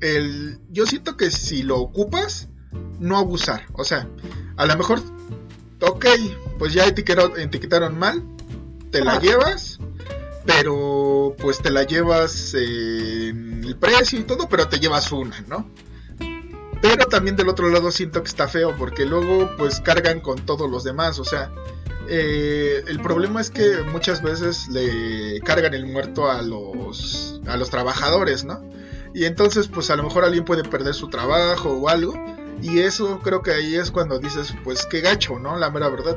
el, 0.00 0.60
yo 0.70 0.86
siento 0.86 1.16
que 1.16 1.30
si 1.30 1.62
lo 1.62 1.78
ocupas, 1.78 2.48
no 3.00 3.16
abusar. 3.16 3.66
O 3.72 3.84
sea, 3.84 4.08
a 4.56 4.66
lo 4.66 4.76
mejor, 4.76 5.00
ok, 5.80 6.06
pues 6.58 6.72
ya 6.72 6.86
etiquetaron, 6.86 7.38
etiquetaron 7.38 7.98
mal, 7.98 8.22
te 8.90 9.04
la 9.04 9.18
llevas, 9.18 9.78
pero 10.46 11.34
pues 11.38 11.58
te 11.58 11.70
la 11.70 11.84
llevas 11.84 12.54
en 12.54 13.64
el 13.64 13.76
precio 13.76 14.18
y 14.18 14.24
todo, 14.24 14.48
pero 14.48 14.68
te 14.68 14.78
llevas 14.78 15.10
una, 15.12 15.40
¿no? 15.48 15.68
Pero 16.80 17.06
también 17.06 17.36
del 17.36 17.48
otro 17.48 17.68
lado 17.70 17.90
siento 17.90 18.22
que 18.22 18.28
está 18.28 18.46
feo 18.46 18.76
porque 18.76 19.04
luego 19.04 19.50
pues 19.56 19.80
cargan 19.80 20.20
con 20.20 20.44
todos 20.46 20.70
los 20.70 20.84
demás. 20.84 21.18
O 21.18 21.24
sea, 21.24 21.50
eh, 22.08 22.84
el 22.86 23.00
problema 23.00 23.40
es 23.40 23.50
que 23.50 23.82
muchas 23.90 24.22
veces 24.22 24.68
le 24.68 25.40
cargan 25.40 25.74
el 25.74 25.86
muerto 25.86 26.30
a 26.30 26.42
los, 26.42 27.40
a 27.46 27.56
los 27.56 27.70
trabajadores, 27.70 28.44
¿no? 28.44 28.62
Y 29.12 29.24
entonces 29.24 29.68
pues 29.68 29.90
a 29.90 29.96
lo 29.96 30.04
mejor 30.04 30.24
alguien 30.24 30.44
puede 30.44 30.62
perder 30.62 30.94
su 30.94 31.08
trabajo 31.08 31.70
o 31.70 31.88
algo. 31.88 32.14
Y 32.62 32.80
eso 32.80 33.20
creo 33.22 33.42
que 33.42 33.52
ahí 33.52 33.76
es 33.76 33.90
cuando 33.90 34.18
dices 34.18 34.54
pues 34.62 34.86
qué 34.86 35.00
gacho, 35.00 35.38
¿no? 35.38 35.56
La 35.56 35.70
mera 35.70 35.88
verdad. 35.88 36.16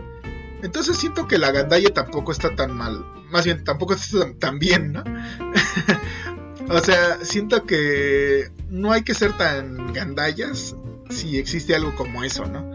Entonces 0.62 0.98
siento 0.98 1.28
que 1.28 1.40
la 1.40 1.52
gandalla 1.52 1.92
tampoco 1.92 2.32
está 2.32 2.56
tan 2.56 2.76
mal. 2.76 3.04
Más 3.32 3.46
bien, 3.46 3.64
tampoco 3.64 3.94
está 3.94 4.32
tan 4.40 4.60
bien, 4.60 4.94
¿no? 4.94 5.04
O 6.70 6.80
sea, 6.80 7.18
siento 7.26 7.66
que 7.66 8.50
no 8.72 8.94
hay 8.94 9.04
que 9.04 9.14
ser 9.14 9.38
tan 9.38 9.94
gandallas 9.94 10.76
si 11.10 11.38
existe 11.38 11.76
algo 11.76 11.94
como 11.96 12.24
eso, 12.24 12.46
¿no? 12.46 12.72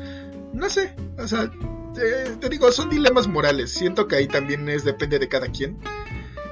No 0.52 0.68
sé, 0.68 0.94
o 1.18 1.26
sea, 1.26 1.50
te, 1.94 2.48
digo, 2.50 2.70
son 2.70 2.90
dilemas 2.90 3.26
morales. 3.26 3.72
Siento 3.72 4.06
que 4.06 4.16
ahí 4.16 4.28
también 4.28 4.68
es 4.68 4.84
depende 4.84 5.18
de 5.18 5.28
cada 5.28 5.48
quien. 5.48 5.78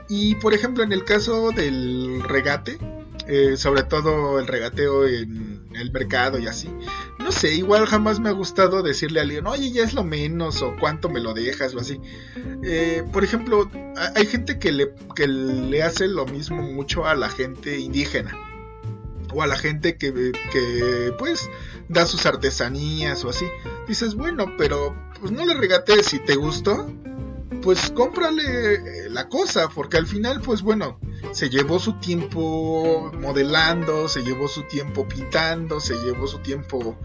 Y 0.08 0.34
por 0.36 0.54
ejemplo, 0.54 0.82
en 0.82 0.92
el 0.92 1.04
caso 1.04 1.50
del 1.50 2.22
regate, 2.22 2.78
eh, 3.26 3.56
sobre 3.56 3.82
todo 3.82 4.38
el 4.38 4.46
regateo 4.46 5.06
en 5.06 5.66
el 5.74 5.92
mercado 5.92 6.38
y 6.38 6.46
así. 6.46 6.70
No 7.18 7.30
sé, 7.30 7.54
igual 7.54 7.86
jamás 7.86 8.20
me 8.20 8.30
ha 8.30 8.32
gustado 8.32 8.82
decirle 8.82 9.20
a 9.20 9.22
alguien, 9.24 9.46
oye, 9.46 9.70
ya 9.70 9.82
es 9.82 9.92
lo 9.92 10.04
menos, 10.04 10.62
o 10.62 10.74
cuánto 10.78 11.10
me 11.10 11.20
lo 11.20 11.34
dejas, 11.34 11.74
o 11.74 11.80
así. 11.80 12.00
Eh, 12.62 13.02
por 13.12 13.24
ejemplo, 13.24 13.70
hay 14.14 14.26
gente 14.26 14.58
que 14.58 14.72
le, 14.72 14.94
que 15.14 15.28
le 15.28 15.82
hace 15.82 16.08
lo 16.08 16.24
mismo 16.24 16.62
mucho 16.62 17.06
a 17.06 17.14
la 17.14 17.28
gente 17.28 17.78
indígena. 17.78 18.34
O 19.34 19.42
a 19.42 19.46
la 19.46 19.56
gente 19.56 19.96
que, 19.96 20.32
que 20.52 21.12
pues 21.18 21.50
da 21.88 22.06
sus 22.06 22.24
artesanías 22.26 23.24
o 23.24 23.30
así. 23.30 23.46
Dices, 23.88 24.14
bueno, 24.14 24.46
pero 24.56 24.94
pues 25.20 25.32
no 25.32 25.44
le 25.44 25.54
regatees 25.54 26.06
si 26.06 26.18
te 26.18 26.36
gustó, 26.36 26.90
pues 27.62 27.90
cómprale 27.90 28.74
eh, 28.74 29.10
la 29.10 29.28
cosa, 29.28 29.68
porque 29.68 29.96
al 29.96 30.06
final, 30.06 30.40
pues 30.40 30.62
bueno, 30.62 30.98
se 31.34 31.50
llevó 31.50 31.80
su 31.80 31.94
tiempo 31.94 33.10
modelando, 33.20 34.08
se 34.08 34.22
llevó 34.22 34.46
su 34.46 34.62
tiempo 34.62 35.06
pintando, 35.08 35.80
se 35.80 35.96
llevó 35.96 36.28
su 36.28 36.38
tiempo, 36.38 36.96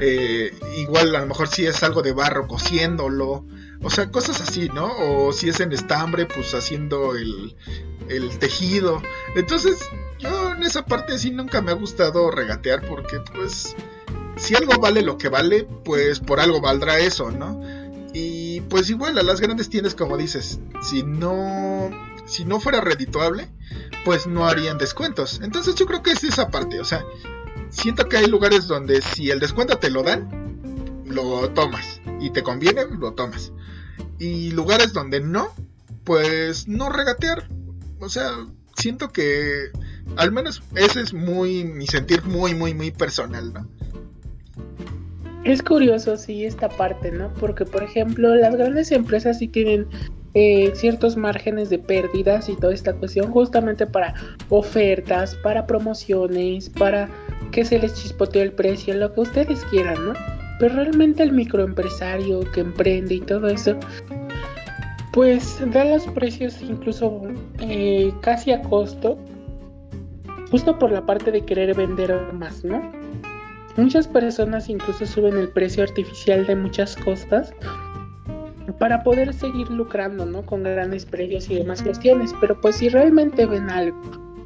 eh, 0.00 0.52
igual 0.76 1.14
a 1.14 1.20
lo 1.20 1.26
mejor 1.26 1.46
si 1.46 1.66
es 1.66 1.84
algo 1.84 2.02
de 2.02 2.12
barro, 2.12 2.48
cosiéndolo, 2.48 3.46
o 3.80 3.88
sea, 3.88 4.10
cosas 4.10 4.40
así, 4.40 4.68
¿no? 4.74 4.90
O 4.98 5.32
si 5.32 5.50
es 5.50 5.60
en 5.60 5.72
estambre, 5.72 6.26
pues 6.26 6.52
haciendo 6.54 7.14
el, 7.14 7.54
el 8.08 8.36
tejido. 8.40 9.00
Entonces, 9.36 9.78
yo 10.18 10.50
en 10.50 10.64
esa 10.64 10.84
parte 10.84 11.16
sí 11.16 11.30
nunca 11.30 11.62
me 11.62 11.70
ha 11.70 11.74
gustado 11.74 12.32
regatear 12.32 12.84
porque 12.88 13.20
pues 13.36 13.76
si 14.36 14.56
algo 14.56 14.80
vale 14.80 15.02
lo 15.02 15.16
que 15.16 15.28
vale, 15.28 15.62
pues 15.84 16.18
por 16.18 16.40
algo 16.40 16.60
valdrá 16.60 16.98
eso, 16.98 17.30
¿no? 17.30 17.60
Y 18.12 18.62
pues 18.62 18.90
igual 18.90 19.16
a 19.16 19.22
las 19.22 19.40
grandes 19.40 19.70
tiendas 19.70 19.94
como 19.94 20.16
dices, 20.16 20.58
si 20.82 21.04
no 21.04 21.90
si 22.26 22.44
no 22.44 22.60
fuera 22.60 22.80
redituable, 22.80 23.48
pues 24.04 24.26
no 24.26 24.46
harían 24.46 24.78
descuentos. 24.78 25.40
Entonces 25.42 25.74
yo 25.74 25.86
creo 25.86 26.02
que 26.02 26.12
es 26.12 26.24
esa 26.24 26.48
parte, 26.48 26.80
o 26.80 26.84
sea, 26.84 27.04
siento 27.70 28.08
que 28.08 28.18
hay 28.18 28.26
lugares 28.26 28.66
donde 28.66 29.02
si 29.02 29.30
el 29.30 29.40
descuento 29.40 29.78
te 29.78 29.90
lo 29.90 30.02
dan, 30.02 31.04
lo 31.06 31.50
tomas 31.50 32.00
y 32.20 32.30
te 32.30 32.42
conviene, 32.42 32.84
lo 32.98 33.12
tomas. 33.14 33.52
Y 34.18 34.50
lugares 34.50 34.92
donde 34.92 35.20
no, 35.20 35.48
pues 36.04 36.68
no 36.68 36.90
regatear. 36.90 37.48
O 38.00 38.08
sea, 38.08 38.30
siento 38.76 39.10
que 39.10 39.70
al 40.16 40.32
menos 40.32 40.62
ese 40.74 41.00
es 41.00 41.12
muy 41.12 41.64
mi 41.64 41.86
sentir 41.86 42.24
muy 42.24 42.54
muy 42.54 42.74
muy 42.74 42.90
personal, 42.90 43.52
¿no? 43.52 43.68
Es 45.44 45.62
curioso, 45.62 46.16
sí, 46.16 46.44
esta 46.44 46.68
parte, 46.68 47.12
¿no? 47.12 47.32
Porque, 47.34 47.64
por 47.64 47.84
ejemplo, 47.84 48.34
las 48.34 48.56
grandes 48.56 48.90
empresas 48.90 49.38
sí 49.38 49.46
tienen 49.46 49.86
eh, 50.38 50.72
ciertos 50.74 51.16
márgenes 51.16 51.70
de 51.70 51.78
pérdidas 51.78 52.50
y 52.50 52.56
toda 52.56 52.74
esta 52.74 52.92
cuestión 52.92 53.30
justamente 53.30 53.86
para 53.86 54.12
ofertas, 54.50 55.34
para 55.36 55.66
promociones, 55.66 56.68
para 56.68 57.08
que 57.52 57.64
se 57.64 57.78
les 57.78 57.94
chispotee 57.94 58.42
el 58.42 58.52
precio, 58.52 58.92
lo 58.92 59.14
que 59.14 59.22
ustedes 59.22 59.64
quieran, 59.70 59.94
¿no? 60.08 60.12
Pero 60.60 60.74
realmente 60.74 61.22
el 61.22 61.32
microempresario 61.32 62.40
que 62.52 62.60
emprende 62.60 63.14
y 63.14 63.20
todo 63.20 63.48
eso, 63.48 63.78
pues 65.14 65.58
da 65.72 65.86
los 65.86 66.06
precios 66.08 66.60
incluso 66.60 67.22
eh, 67.60 68.12
casi 68.20 68.52
a 68.52 68.60
costo, 68.60 69.16
justo 70.50 70.78
por 70.78 70.92
la 70.92 71.06
parte 71.06 71.32
de 71.32 71.46
querer 71.46 71.74
vender 71.74 72.14
más, 72.34 72.62
¿no? 72.62 72.92
Muchas 73.78 74.06
personas 74.06 74.68
incluso 74.68 75.06
suben 75.06 75.38
el 75.38 75.48
precio 75.48 75.82
artificial 75.82 76.46
de 76.46 76.56
muchas 76.56 76.94
cosas 76.94 77.54
para 78.74 79.02
poder 79.02 79.32
seguir 79.32 79.70
lucrando, 79.70 80.26
¿no? 80.26 80.44
Con 80.44 80.62
grandes 80.62 81.04
precios 81.06 81.50
y 81.50 81.56
demás 81.56 81.82
cuestiones. 81.82 82.32
Pero 82.40 82.60
pues 82.60 82.76
si 82.76 82.88
realmente 82.88 83.46
ven 83.46 83.70
algo 83.70 84.00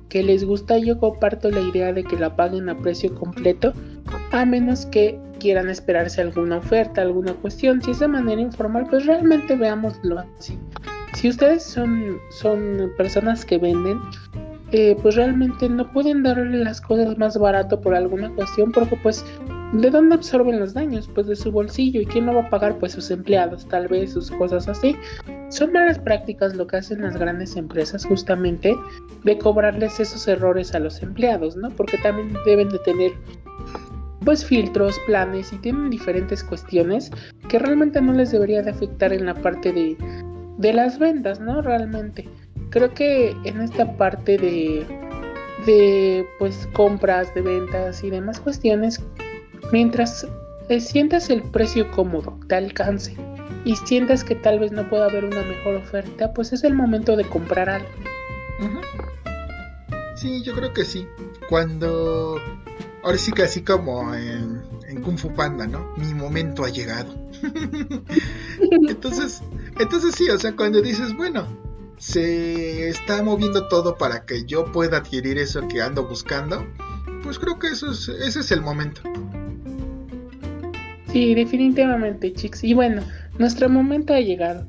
que 0.09 0.23
les 0.23 0.45
gusta, 0.45 0.79
yo 0.79 0.99
comparto 0.99 1.51
la 1.51 1.61
idea 1.61 1.93
de 1.93 2.05
que 2.05 2.17
la 2.17 2.37
paguen 2.37 2.69
a 2.69 2.77
precio 2.77 3.15
completo, 3.15 3.73
a 4.33 4.45
menos 4.45 4.87
que 4.87 5.19
quieran 5.39 5.71
esperarse 5.71 6.21
alguna 6.21 6.59
oferta, 6.59 7.01
alguna 7.01 7.33
cuestión. 7.35 7.81
Si 7.83 7.93
es 7.93 8.01
de 8.01 8.09
manera 8.09 8.41
informal, 8.41 8.87
pues 8.91 9.07
realmente 9.07 9.57
veámoslo 9.57 10.21
así. 10.39 10.59
Si 11.15 11.29
ustedes 11.29 11.63
son, 11.63 12.19
son 12.31 12.93
personas 12.97 13.45
que 13.45 13.59
venden, 13.59 14.01
eh, 14.73 14.97
pues 15.03 15.17
realmente 15.17 15.69
no 15.69 15.91
pueden 15.91 16.23
darle 16.23 16.59
las 16.59 16.81
cosas 16.81 17.19
más 17.19 17.37
barato 17.37 17.81
por 17.81 17.95
alguna 17.95 18.31
cuestión 18.31 18.71
porque 18.71 18.97
pues 19.03 19.25
¿de 19.73 19.91
dónde 19.91 20.17
absorben 20.17 20.59
los 20.59 20.75
daños? 20.75 21.09
Pues 21.15 21.27
de 21.27 21.37
su 21.37 21.53
bolsillo 21.53 22.01
y 22.01 22.07
quién 22.07 22.27
lo 22.27 22.35
va 22.35 22.43
a 22.43 22.51
pagar 22.51 22.79
pues 22.79 22.93
sus 22.93 23.11
empleados 23.11 23.67
tal 23.67 23.89
vez 23.89 24.13
sus 24.13 24.31
cosas 24.31 24.69
así 24.69 24.97
son 25.49 25.73
malas 25.73 25.99
prácticas 25.99 26.55
lo 26.55 26.67
que 26.67 26.77
hacen 26.77 27.03
las 27.03 27.17
grandes 27.17 27.57
empresas 27.57 28.05
justamente 28.05 28.77
de 29.25 29.39
cobrarles 29.39 30.01
esos 30.01 30.27
errores 30.29 30.75
a 30.75 30.79
los 30.79 31.03
empleados 31.03 31.57
¿no? 31.57 31.71
porque 31.71 31.99
también 31.99 32.33
deben 32.45 32.69
de 32.69 32.79
tener 32.81 33.13
pues 34.25 34.45
filtros, 34.45 34.99
planes 35.07 35.53
y 35.53 35.57
tienen 35.57 35.91
diferentes 35.91 36.45
cuestiones 36.45 37.11
que 37.49 37.59
realmente 37.59 38.01
no 38.01 38.13
les 38.13 38.31
debería 38.31 38.63
de 38.63 38.71
afectar 38.71 39.13
en 39.13 39.27
la 39.27 39.35
parte 39.35 39.73
de, 39.73 39.97
de 40.59 40.73
las 40.73 40.99
ventas, 40.99 41.41
¿no? 41.41 41.63
Realmente 41.63 42.29
creo 42.71 42.93
que 42.93 43.35
en 43.45 43.61
esta 43.61 43.97
parte 43.97 44.37
de, 44.37 44.87
de 45.67 46.27
pues 46.39 46.69
compras, 46.73 47.35
de 47.35 47.43
ventas 47.43 48.05
y 48.05 48.11
demás 48.11 48.41
cuestiones, 48.41 49.03
mientras 49.73 50.27
eh, 50.69 50.81
sientas 50.81 51.31
el 51.31 51.43
precio 51.43 51.91
cómodo, 51.91 52.39
te 52.49 52.55
alcance 52.55 53.17
y 53.65 53.77
sientas 53.77 54.25
que 54.25 54.35
tal 54.35 54.59
vez 54.59 54.73
no 54.73 54.89
pueda 54.89 55.07
haber 55.07 55.25
una 55.25 55.43
mejor 55.43 55.75
oferta, 55.75 56.33
pues 56.33 56.53
es 56.53 56.65
el 56.65 56.75
momento 56.75 57.17
de 57.17 57.25
comprar 57.25 57.69
algo. 57.69 57.89
Sí, 60.17 60.43
yo 60.43 60.55
creo 60.55 60.73
que 60.73 60.85
sí. 60.85 61.09
Cuando 61.49 62.39
ahora 63.03 63.19
sí 63.19 63.33
que 63.33 63.43
así 63.43 63.63
como 63.63 64.15
en, 64.15 64.63
en, 64.87 65.03
Kung 65.03 65.19
Fu 65.19 65.35
Panda, 65.35 65.67
¿no? 65.67 65.95
Mi 65.97 66.13
momento 66.15 66.65
ha 66.65 66.69
llegado. 66.69 67.15
entonces, 68.89 69.43
entonces 69.79 70.15
sí, 70.15 70.29
o 70.29 70.39
sea, 70.39 70.55
cuando 70.55 70.83
dices, 70.83 71.17
bueno, 71.17 71.47
se 71.97 72.89
está 72.89 73.23
moviendo 73.23 73.69
todo 73.69 73.97
para 73.97 74.25
que 74.25 74.45
yo 74.45 74.71
pueda 74.73 74.99
adquirir 74.99 75.39
eso 75.39 75.67
que 75.69 75.81
ando 75.81 76.07
buscando, 76.07 76.67
pues 77.23 77.39
creo 77.39 77.59
que 77.59 77.69
eso 77.69 77.91
es, 77.91 78.09
ese 78.09 78.41
es 78.41 78.51
el 78.51 78.63
momento. 78.63 79.03
Sí, 81.13 81.35
definitivamente, 81.35 82.33
chicos. 82.33 82.63
Y 82.63 82.75
bueno, 82.75 83.03
nuestro 83.39 83.69
momento 83.69 84.15
ha 84.15 84.21
llegado. 84.21 84.67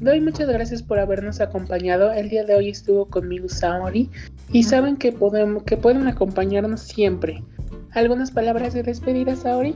Doy 0.00 0.20
muchas 0.20 0.48
gracias 0.48 0.82
por 0.82 0.98
habernos 0.98 1.40
acompañado. 1.40 2.12
El 2.12 2.28
día 2.28 2.44
de 2.44 2.56
hoy 2.56 2.70
estuvo 2.70 3.06
conmigo 3.06 3.48
Saori 3.48 4.10
y 4.50 4.64
saben 4.64 4.96
que, 4.96 5.12
podemos, 5.12 5.62
que 5.62 5.76
pueden 5.76 6.08
acompañarnos 6.08 6.80
siempre. 6.80 7.42
¿Algunas 7.92 8.30
palabras 8.32 8.74
de 8.74 8.82
despedida, 8.82 9.36
Saori? 9.36 9.74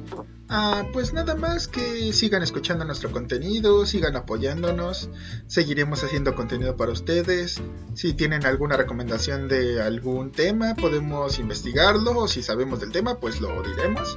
Ah, 0.52 0.84
pues 0.92 1.12
nada 1.12 1.36
más 1.36 1.68
que 1.68 2.12
sigan 2.12 2.42
escuchando 2.42 2.84
nuestro 2.84 3.12
contenido, 3.12 3.86
sigan 3.86 4.16
apoyándonos, 4.16 5.08
seguiremos 5.46 6.02
haciendo 6.02 6.34
contenido 6.34 6.76
para 6.76 6.90
ustedes. 6.90 7.62
Si 7.94 8.14
tienen 8.14 8.44
alguna 8.44 8.76
recomendación 8.76 9.46
de 9.46 9.80
algún 9.80 10.32
tema, 10.32 10.74
podemos 10.74 11.38
investigarlo, 11.38 12.18
o 12.18 12.26
si 12.26 12.42
sabemos 12.42 12.80
del 12.80 12.90
tema, 12.90 13.20
pues 13.20 13.40
lo 13.40 13.62
diremos. 13.62 14.16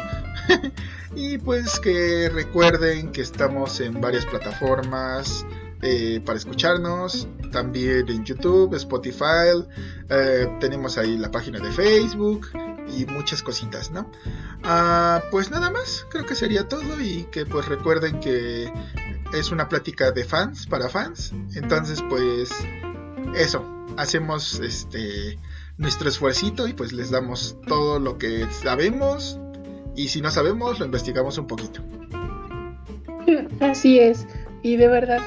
y 1.16 1.38
pues 1.38 1.80
que 1.80 2.30
recuerden 2.34 3.12
que 3.12 3.22
estamos 3.22 3.80
en 3.80 4.02
varias 4.02 4.26
plataformas. 4.26 5.46
Eh, 5.86 6.22
para 6.26 6.38
escucharnos, 6.38 7.28
también 7.52 8.08
en 8.08 8.24
YouTube, 8.24 8.74
Spotify, 8.76 9.52
eh, 10.10 10.48
tenemos 10.60 10.98
ahí 10.98 11.18
la 11.18 11.30
página 11.30 11.60
de 11.60 11.72
Facebook, 11.72 12.48
y 12.88 13.06
muchas 13.06 13.44
cositas, 13.44 13.92
¿no? 13.92 14.10
Ah, 14.64 15.24
pues 15.32 15.52
nada 15.52 15.70
más, 15.70 16.06
creo 16.10 16.26
que 16.26 16.36
sería 16.36 16.68
todo 16.68 17.02
y 17.02 17.26
que 17.32 17.46
pues 17.46 17.68
recuerden 17.68 18.20
que 18.20 18.72
es 19.34 19.52
una 19.52 19.70
plática 19.70 20.12
de 20.12 20.24
fans 20.24 20.68
para 20.68 20.90
fans, 20.90 21.34
entonces 21.56 22.04
pues 22.10 22.52
eso, 23.36 23.66
hacemos 23.98 24.60
este 24.60 25.40
nuestro 25.78 26.08
esfuercito 26.10 26.68
y 26.68 26.74
pues 26.74 26.94
les 26.94 27.10
damos 27.10 27.58
todo 27.68 28.00
lo 28.00 28.18
que 28.18 28.48
sabemos 28.52 29.40
y 29.96 30.10
si 30.10 30.22
no 30.22 30.30
sabemos 30.30 30.80
lo 30.80 30.86
investigamos 30.86 31.38
un 31.38 31.48
poquito. 31.48 31.82
Así 33.60 34.00
es, 34.00 34.28
y 34.62 34.76
de 34.76 34.88
verdad 34.88 35.22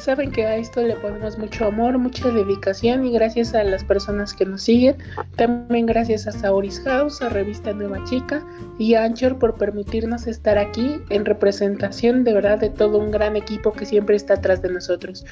Saben 0.00 0.32
que 0.32 0.46
a 0.46 0.56
esto 0.56 0.82
le 0.82 0.96
ponemos 0.96 1.36
mucho 1.36 1.66
amor, 1.66 1.98
mucha 1.98 2.30
dedicación 2.30 3.04
y 3.04 3.12
gracias 3.12 3.54
a 3.54 3.62
las 3.62 3.84
personas 3.84 4.32
que 4.32 4.46
nos 4.46 4.62
siguen. 4.62 4.96
También 5.36 5.84
gracias 5.84 6.26
a 6.26 6.32
Sauris 6.32 6.80
House, 6.80 7.20
a 7.20 7.28
Revista 7.28 7.74
Nueva 7.74 8.02
Chica 8.04 8.42
y 8.78 8.94
a 8.94 9.04
Anchor 9.04 9.38
por 9.38 9.56
permitirnos 9.56 10.26
estar 10.26 10.56
aquí 10.56 11.02
en 11.10 11.26
representación 11.26 12.24
de 12.24 12.32
verdad 12.32 12.58
de 12.58 12.70
todo 12.70 12.96
un 12.96 13.10
gran 13.10 13.36
equipo 13.36 13.72
que 13.72 13.84
siempre 13.84 14.16
está 14.16 14.34
atrás 14.34 14.62
de 14.62 14.72
nosotros. 14.72 15.26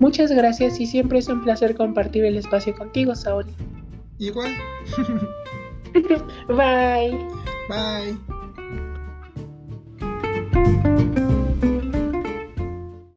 Muchas 0.00 0.32
gracias 0.32 0.80
y 0.80 0.86
siempre 0.86 1.20
es 1.20 1.28
un 1.28 1.44
placer 1.44 1.76
compartir 1.76 2.24
el 2.24 2.36
espacio 2.36 2.74
contigo, 2.74 3.14
Saori. 3.14 3.54
Igual. 4.18 4.50
Bye. 6.48 7.16
Bye. 7.68 8.18